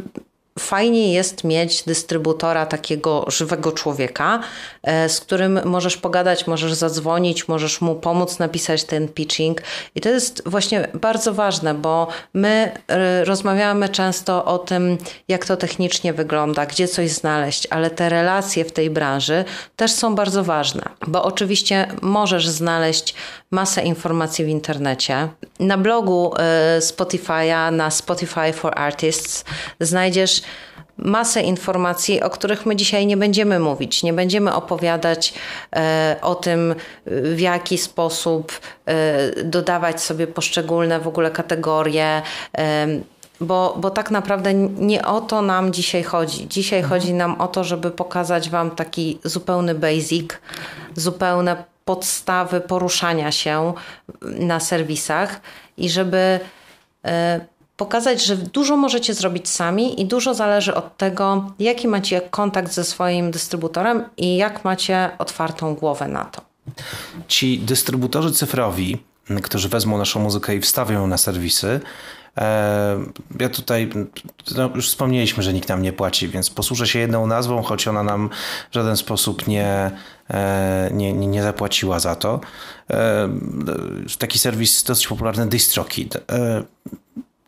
[0.58, 4.40] fajnie jest mieć dystrybutora takiego żywego człowieka,
[4.82, 9.62] e, z którym możesz pogadać, możesz zadzwonić, możesz mu pomóc napisać ten pitching.
[9.94, 15.56] I to jest właśnie bardzo ważne, bo my e, rozmawiamy często o tym, jak to
[15.56, 19.44] technicznie wygląda, gdzie coś znaleźć, ale te relacje w tej branży
[19.76, 23.14] też są bardzo ważne, bo oczywiście możesz znaleźć
[23.50, 25.28] masę informacji w internecie.
[25.60, 29.44] Na blogu e, Spotify'a, na Spotify for Artists
[29.80, 30.42] znajdziesz
[30.96, 34.02] masę informacji, o których my dzisiaj nie będziemy mówić.
[34.02, 35.34] Nie będziemy opowiadać
[35.76, 36.74] e, o tym,
[37.06, 38.52] w jaki sposób
[38.86, 42.22] e, dodawać sobie poszczególne w ogóle kategorie.
[42.58, 42.86] E,
[43.40, 46.48] bo, bo tak naprawdę nie o to nam dzisiaj chodzi.
[46.48, 47.00] Dzisiaj mhm.
[47.00, 50.30] chodzi nam o to, żeby pokazać Wam taki zupełny basic,
[50.96, 53.72] zupełne podstawy poruszania się
[54.22, 55.40] na serwisach
[55.76, 56.40] i żeby
[57.04, 57.40] e,
[57.82, 62.84] pokazać, że dużo możecie zrobić sami i dużo zależy od tego, jaki macie kontakt ze
[62.84, 66.42] swoim dystrybutorem i jak macie otwartą głowę na to.
[67.28, 68.98] Ci dystrybutorzy cyfrowi,
[69.42, 71.80] którzy wezmą naszą muzykę i wstawią ją na serwisy,
[72.38, 72.98] e,
[73.40, 73.90] ja tutaj
[74.56, 78.02] no już wspomnieliśmy, że nikt nam nie płaci, więc posłużę się jedną nazwą, choć ona
[78.02, 78.30] nam
[78.70, 79.90] w żaden sposób nie,
[80.30, 82.40] e, nie, nie zapłaciła za to.
[82.90, 83.28] E,
[84.18, 86.16] taki serwis dosyć popularny DistroKid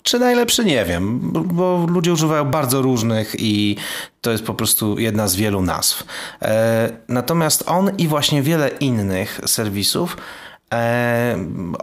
[0.04, 3.76] czy najlepszy, nie wiem, bo, ludzie używają bardzo różnych i
[4.20, 6.04] to jest po prostu jedna z wielu nazw.
[6.42, 10.16] E, natomiast on i właśnie wiele innych serwisów
[10.74, 11.36] e,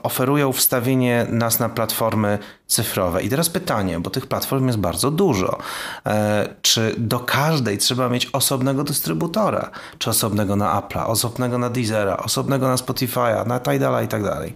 [0.03, 3.23] oferują wstawienie nas na platformy cyfrowe.
[3.23, 5.57] I teraz pytanie, bo tych platform jest bardzo dużo.
[6.05, 9.69] E, czy do każdej trzeba mieć osobnego dystrybutora?
[9.97, 14.55] Czy osobnego na Apple'a, osobnego na Deezera, osobnego na Spotify'a, na Tidala i tak dalej?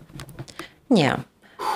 [0.89, 1.17] Nie.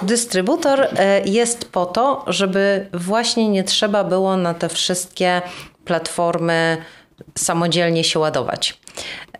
[0.01, 5.41] Dystrybutor e, jest po to, żeby właśnie nie trzeba było na te wszystkie
[5.85, 6.77] platformy
[7.37, 8.79] samodzielnie się ładować.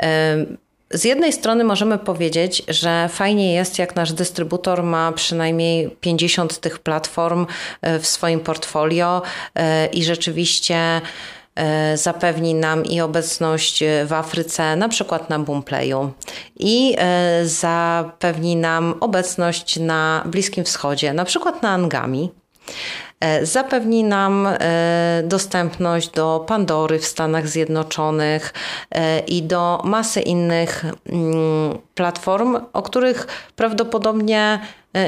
[0.01, 0.45] E,
[0.91, 6.79] z jednej strony możemy powiedzieć, że fajnie jest, jak nasz dystrybutor ma przynajmniej 50 tych
[6.79, 7.45] platform
[7.81, 9.21] e, w swoim portfolio
[9.91, 11.01] i rzeczywiście
[11.95, 16.11] zapewni nam i obecność w Afryce, na przykład na Boomplayu,
[16.59, 22.31] i e, zapewni nam obecność na Bliskim Wschodzie, na przykład na Angami.
[23.19, 28.53] E, zapewni nam e, dostępność do Pandory w Stanach Zjednoczonych
[28.91, 34.59] e, i do masy innych mm, platform, o których prawdopodobnie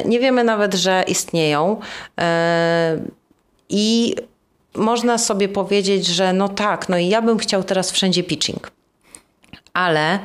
[0.06, 1.80] nie wiemy nawet, że istnieją.
[3.70, 4.16] I
[4.76, 8.72] można sobie powiedzieć, że no tak, no i ja bym chciał teraz wszędzie pitching.
[9.74, 10.20] Ale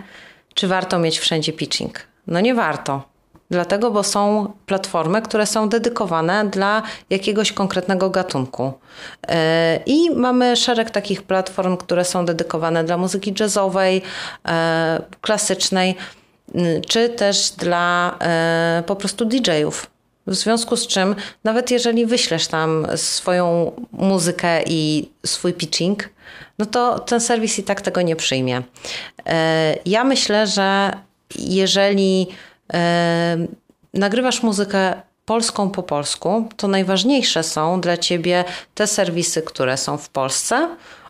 [0.55, 2.01] czy warto mieć wszędzie pitching?
[2.27, 3.17] No nie warto.
[3.51, 8.73] Dlatego, bo są platformy, które są dedykowane dla jakiegoś konkretnego gatunku.
[9.29, 14.03] E, I mamy szereg takich platform, które są dedykowane dla muzyki jazzowej,
[14.49, 15.97] e, klasycznej,
[16.89, 19.96] czy też dla e, po prostu DJ-ów.
[20.27, 26.09] W związku z czym, nawet jeżeli wyślesz tam swoją muzykę i swój pitching,
[26.59, 28.63] no to ten serwis i tak tego nie przyjmie.
[29.87, 30.93] Ja myślę, że
[31.39, 32.27] jeżeli
[33.95, 34.95] nagrywasz muzykę
[35.27, 40.69] polską po polsku, to najważniejsze są dla ciebie te serwisy, które są w Polsce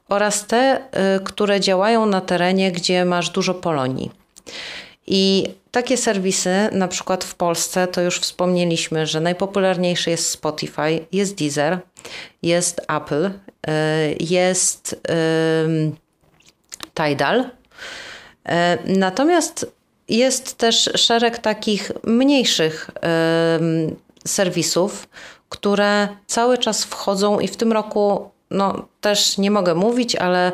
[0.09, 0.81] oraz te,
[1.17, 4.11] y, które działają na terenie, gdzie masz dużo Polonii.
[5.07, 11.35] I takie serwisy, na przykład w Polsce, to już wspomnieliśmy, że najpopularniejszy jest Spotify, jest
[11.35, 11.79] Deezer,
[12.43, 13.31] jest Apple, y,
[14.21, 15.03] jest
[16.95, 17.41] Tidal.
[17.41, 17.49] Y,
[18.87, 19.73] natomiast
[20.09, 22.91] jest też szereg takich mniejszych
[24.27, 25.09] serwisów,
[25.49, 30.53] które cały czas wchodzą i w tym roku no, też nie mogę mówić, ale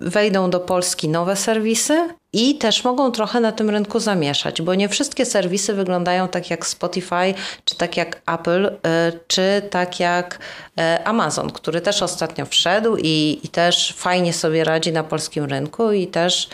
[0.00, 4.88] wejdą do Polski nowe serwisy i też mogą trochę na tym rynku zamieszać, bo nie
[4.88, 10.38] wszystkie serwisy wyglądają tak jak Spotify, czy tak jak Apple, e, czy tak jak
[10.78, 15.92] e, Amazon, który też ostatnio wszedł i, i też fajnie sobie radzi na polskim rynku
[15.92, 16.48] i też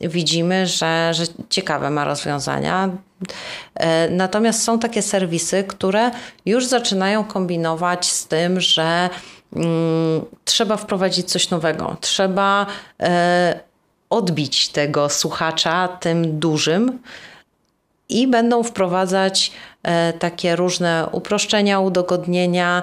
[0.00, 2.90] widzimy, że, że ciekawe ma rozwiązania.
[3.74, 6.10] E, natomiast są takie serwisy, które
[6.46, 9.10] już zaczynają kombinować z tym, że
[9.56, 12.66] mm, trzeba wprowadzić coś nowego, trzeba
[14.10, 16.98] odbić tego słuchacza tym dużym
[18.08, 22.82] i będą wprowadzać e, takie różne uproszczenia, udogodnienia,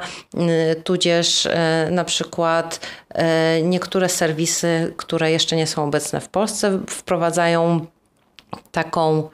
[0.83, 2.79] tudzież e, na przykład
[3.09, 7.85] e, niektóre serwisy, które jeszcze nie są obecne w Polsce, wprowadzają
[8.71, 9.29] taką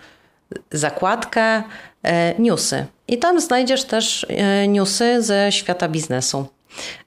[0.72, 1.64] zakładkę
[2.40, 2.86] newsy.
[3.08, 4.26] I tam znajdziesz też
[4.68, 6.46] newsy ze świata biznesu.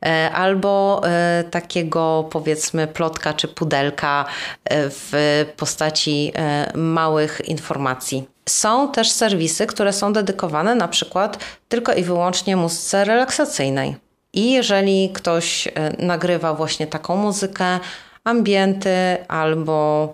[0.06, 4.24] E, albo e, takiego powiedzmy plotka czy pudelka
[4.64, 5.12] e, w
[5.56, 6.32] postaci
[6.74, 8.28] małych informacji.
[8.48, 13.96] Są też serwisy, które są dedykowane na przykład tylko i wyłącznie muzyce relaksacyjnej.
[14.32, 17.78] I jeżeli ktoś nagrywa właśnie taką muzykę,
[18.24, 18.90] ambienty
[19.28, 20.08] albo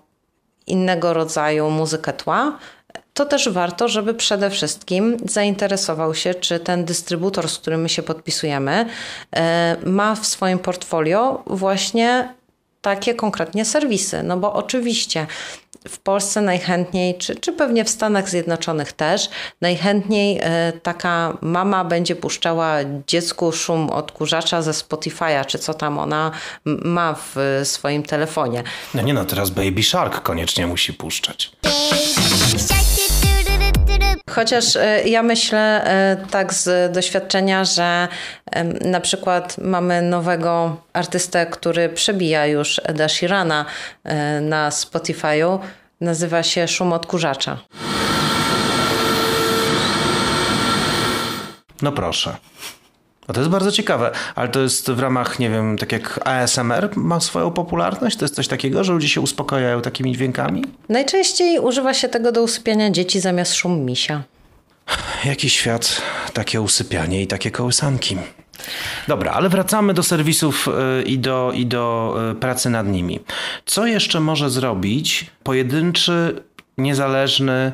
[0.67, 2.59] innego rodzaju muzykę tła,
[3.17, 8.03] to też warto, żeby przede wszystkim zainteresował się, czy ten dystrybutor, z którym my się
[8.03, 8.87] podpisujemy,
[9.37, 12.35] e, ma w swoim portfolio właśnie
[12.81, 14.23] takie konkretnie serwisy.
[14.23, 15.27] No bo oczywiście
[15.89, 19.29] w Polsce najchętniej, czy, czy pewnie w Stanach Zjednoczonych też,
[19.61, 22.77] najchętniej e, taka mama będzie puszczała
[23.07, 26.31] dziecku szum odkurzacza ze Spotify'a, czy co tam ona
[26.65, 28.63] ma w swoim telefonie.
[28.95, 31.53] No nie no, teraz Baby Shark koniecznie musi puszczać.
[34.31, 38.09] Chociaż e, ja myślę e, tak z doświadczenia, że
[38.85, 43.65] na przykład mamy nowego artystę, który przebija już Eda Shirana
[44.05, 45.59] e, na Spotify'u.
[46.01, 47.59] Nazywa się Szum Odkurzacza.
[51.83, 52.37] No proszę.
[53.29, 56.97] No to jest bardzo ciekawe, ale to jest w ramach, nie wiem, tak jak ASMR
[56.97, 58.17] ma swoją popularność?
[58.17, 60.65] To jest coś takiego, że ludzie się uspokajają takimi dźwiękami?
[60.89, 64.23] Najczęściej używa się tego do usypiania dzieci zamiast szum misia.
[65.25, 68.17] Jaki świat, takie usypianie i takie kołysanki.
[69.09, 73.21] Dobra, ale wracamy do serwisów y, i do, i do y, pracy nad nimi.
[73.65, 76.43] Co jeszcze może zrobić pojedynczy,
[76.79, 77.73] niezależny,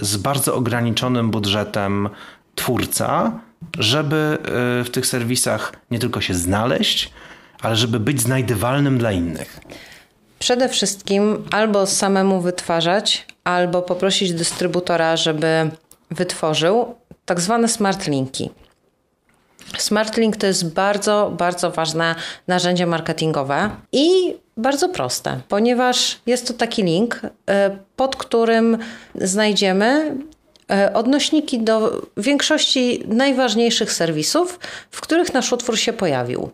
[0.00, 2.08] z bardzo ograniczonym budżetem
[2.54, 3.32] twórca,
[3.78, 4.38] żeby
[4.80, 7.12] y, w tych serwisach nie tylko się znaleźć,
[7.60, 9.60] ale żeby być znajdywalnym dla innych?
[10.38, 15.70] Przede wszystkim albo samemu wytwarzać, albo poprosić dystrybutora, żeby
[16.10, 18.50] wytworzył tak zwane smart linki.
[19.78, 22.14] Smart Link to jest bardzo, bardzo ważne
[22.48, 27.20] narzędzie marketingowe i bardzo proste, ponieważ jest to taki link,
[27.50, 28.78] e, pod którym
[29.14, 30.14] znajdziemy e,
[30.94, 34.60] odnośniki do większości najważniejszych serwisów,
[34.90, 36.50] w których nasz utwór się pojawił.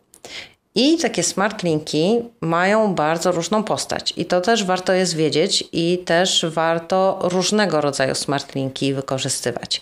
[0.75, 5.99] I takie smart linki mają bardzo różną postać i to też warto jest wiedzieć i
[6.05, 9.81] też warto różnego rodzaju smart linki wykorzystywać,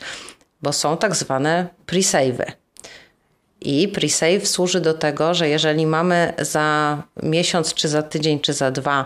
[0.63, 2.53] bo są tak zwane pre-save'y.
[3.61, 8.71] I pre-save służy do tego, że jeżeli mamy za miesiąc, czy za tydzień, czy za
[8.71, 9.05] dwa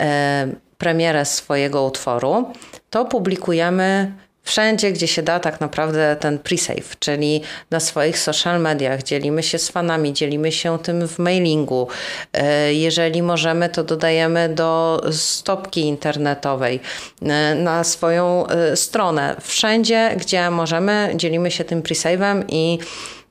[0.00, 0.48] e,
[0.78, 2.52] premierę swojego utworu,
[2.90, 4.12] to publikujemy
[4.48, 9.02] wszędzie, gdzie się da tak naprawdę ten pre-save, czyli na swoich social mediach.
[9.02, 11.88] Dzielimy się z fanami, dzielimy się tym w mailingu.
[12.32, 16.80] E, jeżeli możemy, to dodajemy do stopki internetowej
[17.22, 19.36] e, na swoją e, stronę.
[19.40, 22.78] Wszędzie, gdzie możemy, dzielimy się tym pre-save'em i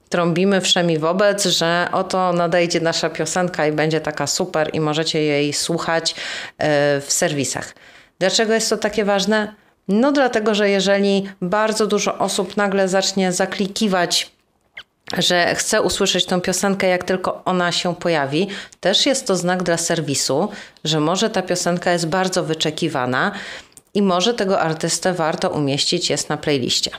[0.09, 5.53] trąbimy wszemi wobec, że oto nadejdzie nasza piosenka i będzie taka super i możecie jej
[5.53, 6.15] słuchać
[7.01, 7.73] w serwisach.
[8.19, 9.53] Dlaczego jest to takie ważne?
[9.87, 14.31] No dlatego, że jeżeli bardzo dużo osób nagle zacznie zaklikiwać
[15.17, 18.47] że chce usłyszeć tą piosenkę, jak tylko ona się pojawi,
[18.79, 20.49] też jest to znak dla serwisu,
[20.83, 23.31] że może ta piosenka jest bardzo wyczekiwana
[23.93, 26.91] i może tego artystę warto umieścić jest na playliście.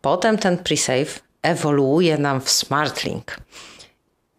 [0.00, 3.36] Potem ten pre-save ewoluuje nam w SmartLink.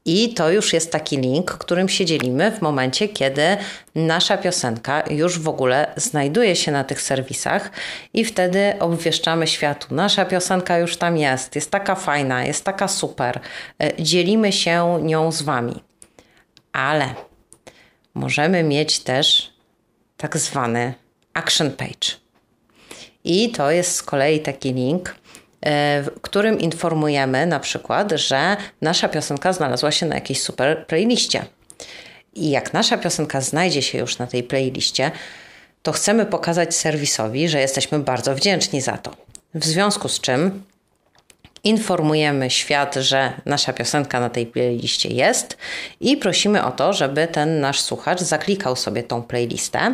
[0.07, 3.57] I to już jest taki link, którym się dzielimy w momencie, kiedy
[3.95, 7.71] nasza piosenka już w ogóle znajduje się na tych serwisach
[8.13, 9.95] i wtedy obwieszczamy światu.
[9.95, 13.39] Nasza piosenka już tam jest, jest taka fajna, jest taka super.
[13.83, 15.83] E, dzielimy się nią z Wami.
[16.71, 17.09] Ale
[18.13, 19.53] możemy mieć też
[20.17, 20.93] tak zwany
[21.33, 22.17] action page.
[23.23, 25.15] I to jest z kolei taki link,
[26.03, 31.45] w którym informujemy na przykład, że nasza piosenka znalazła się na jakiejś super playliście.
[32.35, 35.11] I jak nasza piosenka znajdzie się już na tej playliście,
[35.83, 39.11] to chcemy pokazać serwisowi, że jesteśmy bardzo wdzięczni za to.
[39.53, 40.63] W związku z czym
[41.63, 45.57] informujemy świat, że nasza piosenka na tej playliście jest
[45.99, 49.93] i prosimy o to, żeby ten nasz słuchacz zaklikał sobie tą playlistę.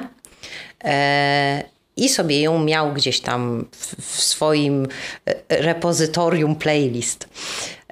[1.98, 4.88] I sobie ją miał gdzieś tam w, swoim
[5.26, 7.30] e, repozytorium playlist.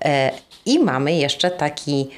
[0.02, 0.32] E,
[0.66, 2.10] I mamy jeszcze taki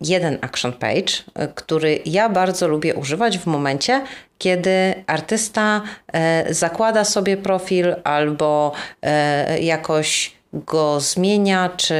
[0.00, 4.04] jeden action page, e, który ja bardzo lubię używać w momencie,
[4.38, 5.82] kiedy artysta
[6.50, 8.72] zakłada sobie profil albo
[9.60, 11.94] jakoś go zmienia, czy,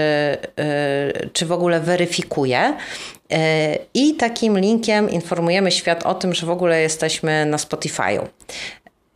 [1.33, 2.77] czy w ogóle weryfikuje.
[3.95, 8.27] I takim linkiem informujemy świat o tym, że w ogóle jesteśmy na Spotify'u.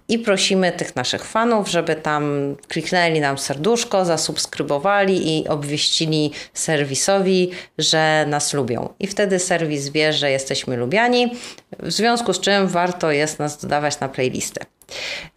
[0.09, 8.27] I prosimy tych naszych fanów, żeby tam kliknęli nam serduszko, zasubskrybowali i obwieścili serwisowi, że
[8.29, 8.89] nas lubią.
[9.01, 11.33] I wtedy serwis wie, że jesteśmy lubiani,
[11.79, 14.61] w związku z czym warto jest nas dodawać na playlisty.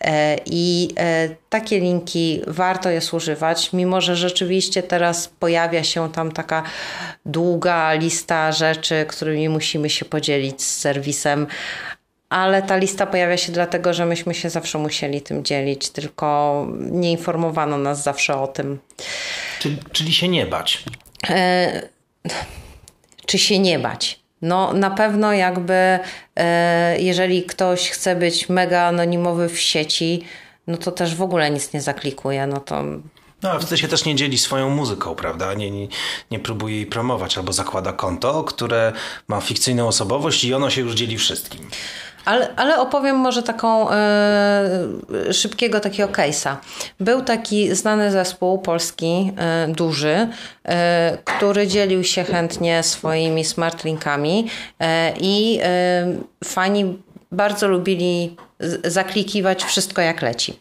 [0.02, 6.32] E, I e, takie linki warto jest używać, mimo że rzeczywiście teraz pojawia się tam
[6.32, 6.64] taka
[7.26, 11.48] długa lista rzeczy, którymi musimy się podzielić z serwisem,
[12.30, 17.12] ale ta lista pojawia się dlatego, że myśmy się zawsze musieli tym dzielić, tylko nie
[17.12, 18.80] informowano nas zawsze o tym.
[19.60, 20.84] Czyli, czyli się nie bać.
[21.30, 21.82] E,
[23.26, 24.17] czy się nie bać?
[24.42, 26.00] No, na pewno jakby,
[26.36, 30.24] e, jeżeli ktoś chce być mega anonimowy w sieci,
[30.68, 32.48] no to też w ogóle nic nie zaklikuje.
[32.48, 32.84] No to
[33.44, 35.54] no, ale wtedy się też nie dzieli swoją muzyką, prawda?
[35.54, 35.88] Nie, nie,
[36.32, 38.94] nie próbuje jej promować albo zakłada konto, które
[39.28, 41.70] ma fikcyjną osobowość i ono się już dzieli wszystkim.
[42.28, 43.94] Ale, ale opowiem może taką e,
[45.32, 46.56] szybkiego takiego case'a.
[47.00, 50.28] Był taki znany zespół polski, e, duży,
[50.66, 54.48] e, który dzielił się chętnie swoimi smartlinkami
[55.20, 55.60] i
[56.44, 57.02] fani
[57.32, 58.36] bardzo lubili
[58.84, 60.60] zaklikiwać wszystko jak leci.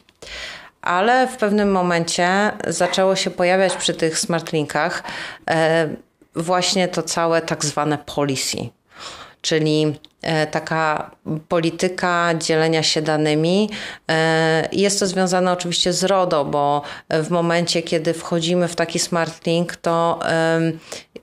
[0.83, 2.29] Ale w pewnym momencie
[2.67, 5.03] zaczęło się pojawiać przy tych smartlinkach
[6.37, 8.57] właśnie to całe tak zwane policy
[9.47, 11.11] czyli e, taka
[11.49, 13.71] polityka dzielenia się danymi.
[14.11, 19.47] E, jest to związane oczywiście z RODO, bo w momencie, kiedy wchodzimy w taki smart
[19.47, 20.21] link, to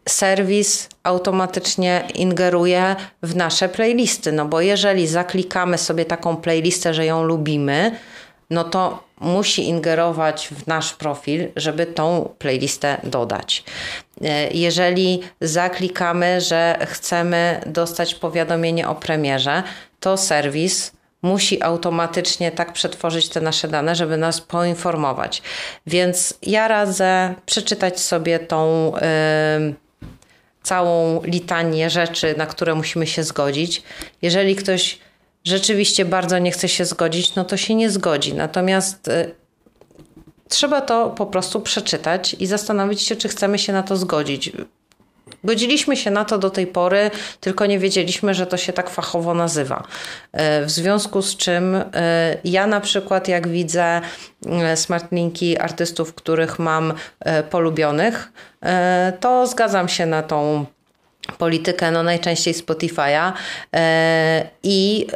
[0.09, 4.31] serwis automatycznie ingeruje w nasze playlisty.
[4.31, 7.91] No bo jeżeli zaklikamy sobie taką playlistę, że ją lubimy,
[8.49, 13.63] no to musi ingerować w nasz profil, żeby tą playlistę dodać.
[14.23, 19.63] E, jeżeli zaklikamy, że chcemy dostać powiadomienie o premierze,
[19.99, 25.41] to serwis musi automatycznie tak przetworzyć te nasze dane, żeby nas poinformować.
[25.87, 28.91] Więc ja radzę przeczytać sobie tą
[29.67, 29.73] yy,
[30.63, 33.83] całą litanię rzeczy, na które musimy się zgodzić.
[34.21, 34.99] Jeżeli ktoś
[35.43, 38.33] rzeczywiście bardzo nie chce się zgodzić, no to się nie zgodzi.
[38.33, 39.35] Natomiast y,
[40.53, 44.51] trzeba to po prostu przeczytać i zastanowić się, czy chcemy się na to zgodzić.
[45.43, 49.33] Godziliśmy się na to do tej pory, tylko nie wiedzieliśmy, że to się tak fachowo
[49.33, 49.83] nazywa.
[50.65, 51.83] W związku z czym
[52.43, 54.01] ja na przykład, jak widzę
[54.75, 56.93] smartlinki artystów, których mam
[57.49, 58.31] polubionych,
[59.19, 60.65] to zgadzam się na tą
[61.37, 63.31] politykę, no najczęściej Spotify'a
[64.63, 65.07] i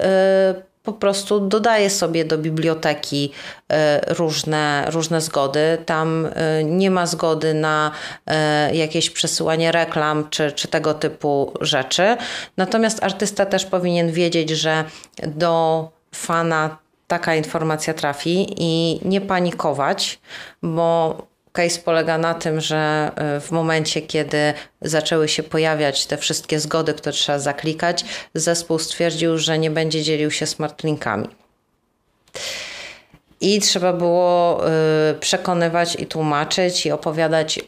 [0.88, 3.32] po prostu dodaje sobie do biblioteki
[3.70, 5.78] e, różne, różne zgody.
[5.86, 7.92] Tam e, nie ma zgody na
[8.28, 12.18] e, jakieś przesyłanie reklam czy, czy tego typu rzeczy.
[12.58, 14.84] Natomiast artysta też powinien wiedzieć, że
[15.24, 16.78] do fana
[17.08, 20.20] taka informacja trafi i nie panikować,
[20.64, 21.18] bo
[21.58, 26.94] case polega na tym, że e, w momencie, kiedy zaczęły się pojawiać te wszystkie zgody,
[26.94, 31.28] które trzeba zaklikać, zespół stwierdził, że nie będzie dzielił się smartlinkami.
[33.42, 37.60] I trzeba było e, przekonywać i tłumaczyć i opowiadać,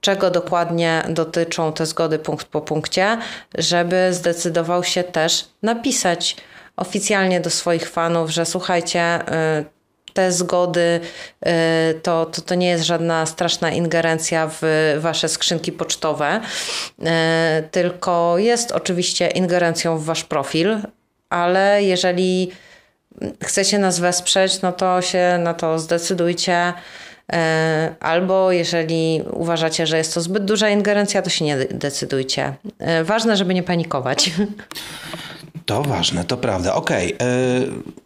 [0.00, 3.18] czego dokładnie dotyczą te zgody punkt po punkcie,
[3.58, 6.36] żeby zdecydował się też napisać
[6.76, 9.64] oficjalnie do swoich fanów, że słuchajcie, e,
[10.14, 11.00] te zgody
[11.46, 11.50] y,
[12.02, 14.62] to, to, to nie jest żadna straszna ingerencja w
[14.98, 17.04] wasze skrzynki pocztowe, y,
[17.70, 20.78] tylko jest oczywiście ingerencją w wasz profil,
[21.30, 22.50] ale jeżeli
[23.44, 26.72] chcecie nas wesprzeć, no to się na to zdecydujcie.
[27.32, 27.36] Y,
[28.00, 32.54] albo jeżeli uważacie, że jest to zbyt duża ingerencja, to się nie decydujcie.
[33.04, 34.30] Ważne, żeby nie panikować.
[35.66, 36.74] To ważne, to prawda.
[36.74, 37.14] Okej.
[37.14, 38.03] Okay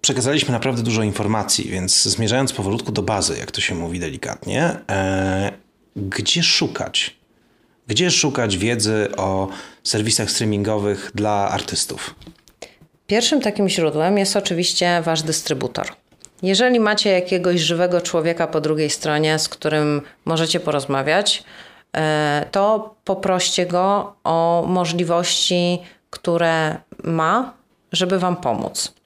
[0.00, 5.52] przekazaliśmy naprawdę dużo informacji, więc zmierzając powolutku do bazy, jak to się mówi delikatnie, e,
[5.96, 7.16] gdzie szukać?
[7.86, 9.48] Gdzie szukać wiedzy o
[9.84, 12.14] serwisach streamingowych dla artystów?
[13.06, 15.86] Pierwszym takim źródłem jest oczywiście wasz dystrybutor.
[16.42, 21.44] Jeżeli macie jakiegoś żywego człowieka po drugiej stronie, z którym możecie porozmawiać,
[21.96, 25.78] e, to poproście go o możliwości,
[26.10, 27.54] które ma,
[27.92, 28.99] żeby Wam pomóc.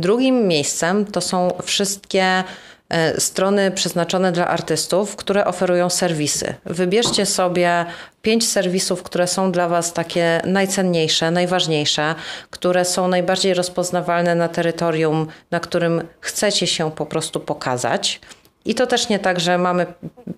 [0.00, 2.44] Drugim miejscem to są wszystkie
[2.88, 6.54] e, strony przeznaczone dla artystów, które oferują serwisy.
[6.64, 7.86] Wybierzcie sobie
[8.22, 12.14] pięć serwisów, które są dla Was takie najcenniejsze, najważniejsze,
[12.50, 18.20] które są najbardziej rozpoznawalne na terytorium, na którym chcecie się po prostu pokazać.
[18.64, 19.86] I to też nie tak, że mamy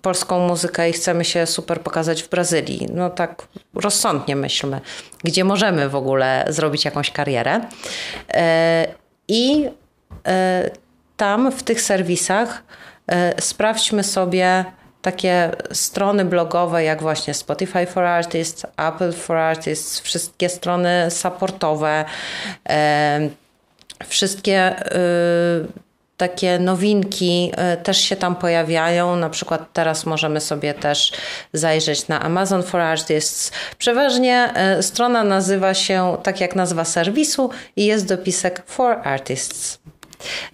[0.01, 2.87] polską muzykę i chcemy się super pokazać w Brazylii.
[2.93, 4.81] No tak rozsądnie myślmy,
[5.23, 7.61] gdzie możemy w ogóle zrobić jakąś karierę.
[9.33, 9.69] I
[10.27, 10.69] e,
[11.17, 12.63] tam w tych serwisach
[13.07, 14.65] e, sprawdźmy sobie
[15.01, 22.05] takie strony blogowe, jak właśnie Spotify for Artists, Apple for Artists, wszystkie strony supportowe,
[22.69, 23.29] e,
[24.07, 24.75] wszystkie
[26.23, 27.51] takie nowinki
[27.83, 29.15] też się tam pojawiają.
[29.15, 31.11] Na przykład teraz możemy sobie też
[31.53, 33.51] zajrzeć na Amazon for Artists.
[33.77, 39.79] Przeważnie strona nazywa się tak jak nazwa serwisu i jest dopisek for artists.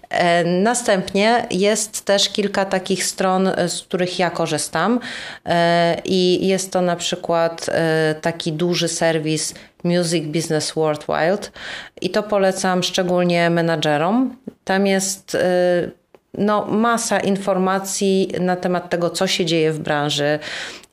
[0.08, 5.00] E, następnie jest też kilka takich stron, e, z których ja korzystam
[5.46, 7.66] e, i jest to na przykład
[8.20, 9.54] taki duży serwis
[9.84, 11.48] Music Business Worldwide
[12.00, 14.36] i to polecam szczególnie menadżerom.
[14.64, 15.36] Tam jest
[16.38, 20.38] no, masa informacji na temat tego, co się dzieje w branży,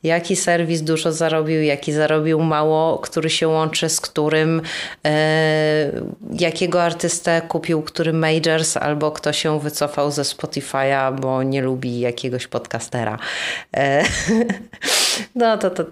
[0.02, 4.62] jaki serwis dużo zarobił, jaki zarobił mało, który się łączy z którym,
[5.06, 5.92] e,
[6.32, 12.46] jakiego artystę kupił który majors, albo kto się wycofał ze Spotify'a, bo nie lubi jakiegoś
[12.46, 13.18] podcastera.
[13.76, 14.04] E,
[15.34, 15.84] no to, to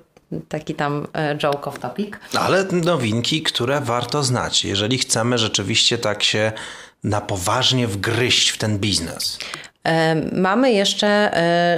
[0.48, 2.16] taki tam e, joke of topic.
[2.38, 6.52] Ale nowinki, które warto znać, jeżeli chcemy rzeczywiście tak się
[7.04, 9.38] na poważnie wgryźć w ten biznes.
[10.32, 11.30] Mamy jeszcze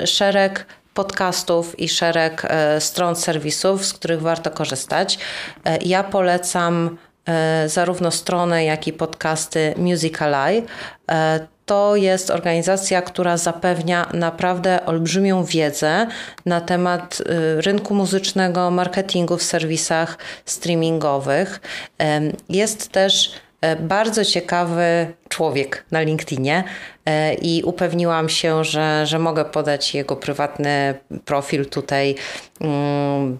[0.06, 0.66] szereg
[0.98, 5.18] podcastów i szereg e, stron serwisów, z których warto korzystać.
[5.64, 10.62] E, ja polecam e, zarówno stronę, jak i podcasty Musicaleye.
[11.66, 16.06] To jest organizacja, która zapewnia naprawdę olbrzymią wiedzę
[16.46, 17.22] na temat
[17.56, 21.60] rynku muzycznego, marketingu w serwisach streamingowych.
[22.48, 23.32] Jest też
[23.80, 26.64] bardzo ciekawy człowiek na LinkedInie
[27.06, 30.94] e, i upewniłam się, że, że mogę podać jego prywatny
[31.24, 32.14] profil tutaj
[32.60, 33.38] um,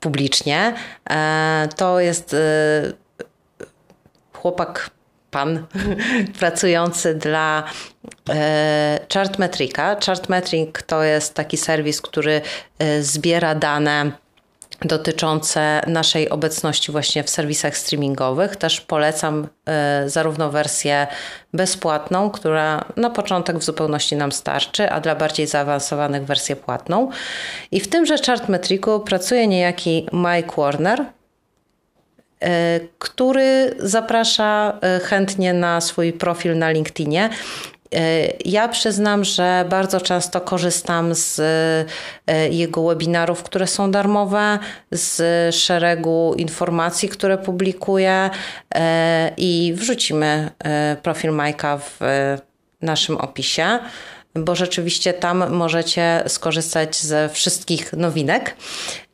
[0.00, 0.74] publicznie.
[1.10, 2.36] E, to jest
[4.32, 4.90] chłopak,
[5.30, 5.66] pan
[6.38, 7.64] pracujący dla
[9.14, 9.96] Chartmetrika.
[10.06, 12.40] Chartmetric to jest taki serwis, który
[13.00, 14.12] zbiera dane
[14.84, 18.56] dotyczące naszej obecności właśnie w serwisach streamingowych.
[18.56, 19.48] Też polecam
[20.04, 21.06] y, zarówno wersję
[21.52, 27.10] bezpłatną, która na początek w zupełności nam starczy, a dla bardziej zaawansowanych wersję płatną.
[27.70, 31.06] I w tymże Chartmetricu pracuje niejaki Mike Warner, y,
[32.98, 37.30] który zaprasza chętnie na swój profil na LinkedInie
[38.44, 41.40] ja przyznam, że bardzo często korzystam z
[42.26, 44.58] e, jego webinarów, które są darmowe,
[44.90, 48.30] z szeregu informacji, które publikuje
[48.74, 52.00] e, i wrzucimy e, profil Majka w
[52.82, 53.78] naszym opisie
[54.34, 58.56] bo rzeczywiście tam możecie skorzystać ze wszystkich nowinek.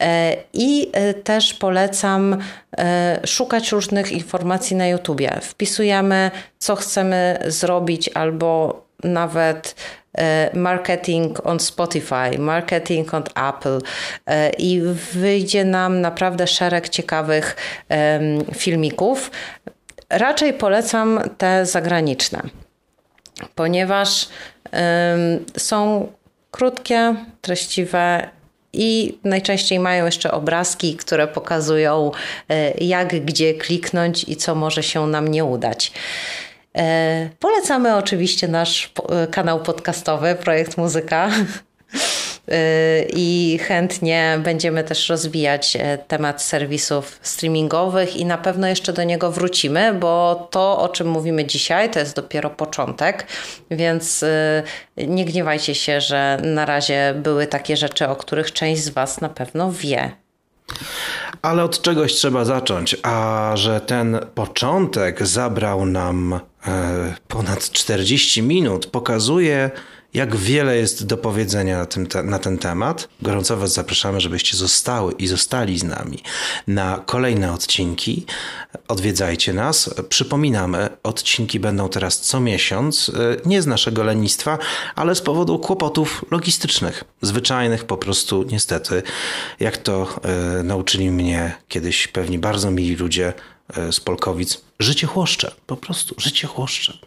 [0.02, 2.36] E, I e, też polecam
[2.78, 5.40] e, szukać różnych informacji na YouTubie.
[5.42, 9.74] Wpisujemy, co chcemy zrobić, albo nawet
[10.54, 13.78] marketing on Spotify, marketing on Apple
[14.58, 17.56] i wyjdzie nam naprawdę szereg ciekawych
[18.56, 19.30] filmików.
[20.10, 22.42] Raczej polecam te zagraniczne
[23.54, 24.28] ponieważ
[25.56, 26.08] są
[26.50, 28.28] krótkie, treściwe
[28.72, 32.10] i najczęściej mają jeszcze obrazki, które pokazują,
[32.48, 35.92] e, jak gdzie kliknąć i co może się nam nie udać.
[36.76, 41.30] E, polecamy oczywiście nasz e, kanał podcastowy Projekt Muzyka.
[43.12, 49.32] i chętnie będziemy też rozwijać e, temat serwisów streamingowych i na pewno jeszcze do niego
[49.32, 53.26] wrócimy, bo to, o czym mówimy dzisiaj, to jest dopiero początek,
[53.70, 54.62] więc e,
[54.96, 59.28] nie gniewajcie się, że na razie były takie rzeczy, o których część z Was na
[59.28, 60.12] pewno wie.
[61.42, 68.86] Ale od czegoś trzeba zacząć, a że ten początek zabrał nam e, ponad 40 minut,
[68.86, 69.70] pokazuje,
[70.14, 73.08] jak wiele jest do powiedzenia na, tym, na ten temat.
[73.22, 76.22] Gorąco Was zapraszamy, żebyście zostały i zostali z nami
[76.66, 78.26] na kolejne odcinki.
[78.88, 79.90] Odwiedzajcie nas.
[80.08, 84.58] Przypominamy, odcinki będą teraz co miesiąc, e, nie z naszego lenistwa,
[84.94, 89.02] ale z powodu kłopotów logistycznych, zwyczajnych po prostu, niestety,
[89.60, 93.32] jak to e, nauczyli mnie kiedyś pewni bardzo mili ludzie
[93.90, 94.60] z Polkowic.
[94.78, 96.98] Życie chłoszcze, po prostu życie chłoszcze.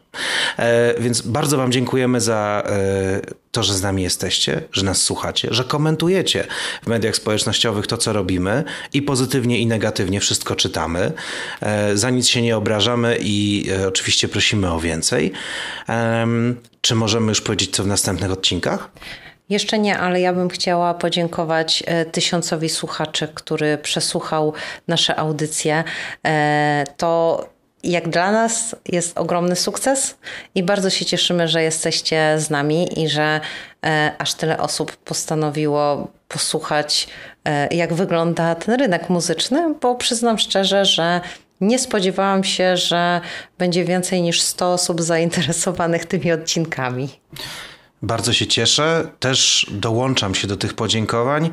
[0.57, 5.47] E, więc bardzo Wam dziękujemy za e, to, że z nami jesteście, że nas słuchacie,
[5.51, 6.47] że komentujecie
[6.83, 11.11] w mediach społecznościowych to, co robimy i pozytywnie i negatywnie wszystko czytamy.
[11.61, 15.31] E, za nic się nie obrażamy i e, oczywiście prosimy o więcej.
[16.81, 18.89] czy możemy już powiedzieć, co w następnych odcinkach?
[19.51, 24.53] Jeszcze nie, ale ja bym chciała podziękować e, tysiącowi słuchaczy, który przesłuchał
[24.87, 25.83] nasze audycje.
[26.27, 27.45] E, to
[27.83, 30.17] jak dla nas jest ogromny sukces
[30.55, 33.39] i bardzo się cieszymy, że jesteście z nami i że
[33.85, 37.07] e, aż tyle osób postanowiło posłuchać,
[37.71, 41.21] jak wygląda ten rynek muzyczny, bo przyznam szczerze, że
[41.61, 43.21] nie spodziewałam się, że
[43.57, 47.09] będzie więcej niż 100 osób zainteresowanych tymi odcinkami.
[48.01, 51.49] Bardzo się cieszę, też dołączam się do tych podziękowań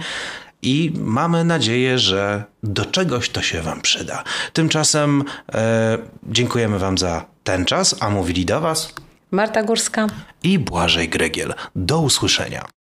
[0.63, 4.25] i mamy nadzieję, że do czegoś to się Wam przyda.
[4.53, 5.25] Tymczasem
[5.55, 8.95] e, dziękujemy Wam za ten czas, a mówili do Was
[9.31, 10.07] Marta Górska
[10.43, 11.55] i Błażej Gregiel.
[11.77, 12.78] Do usłyszenia.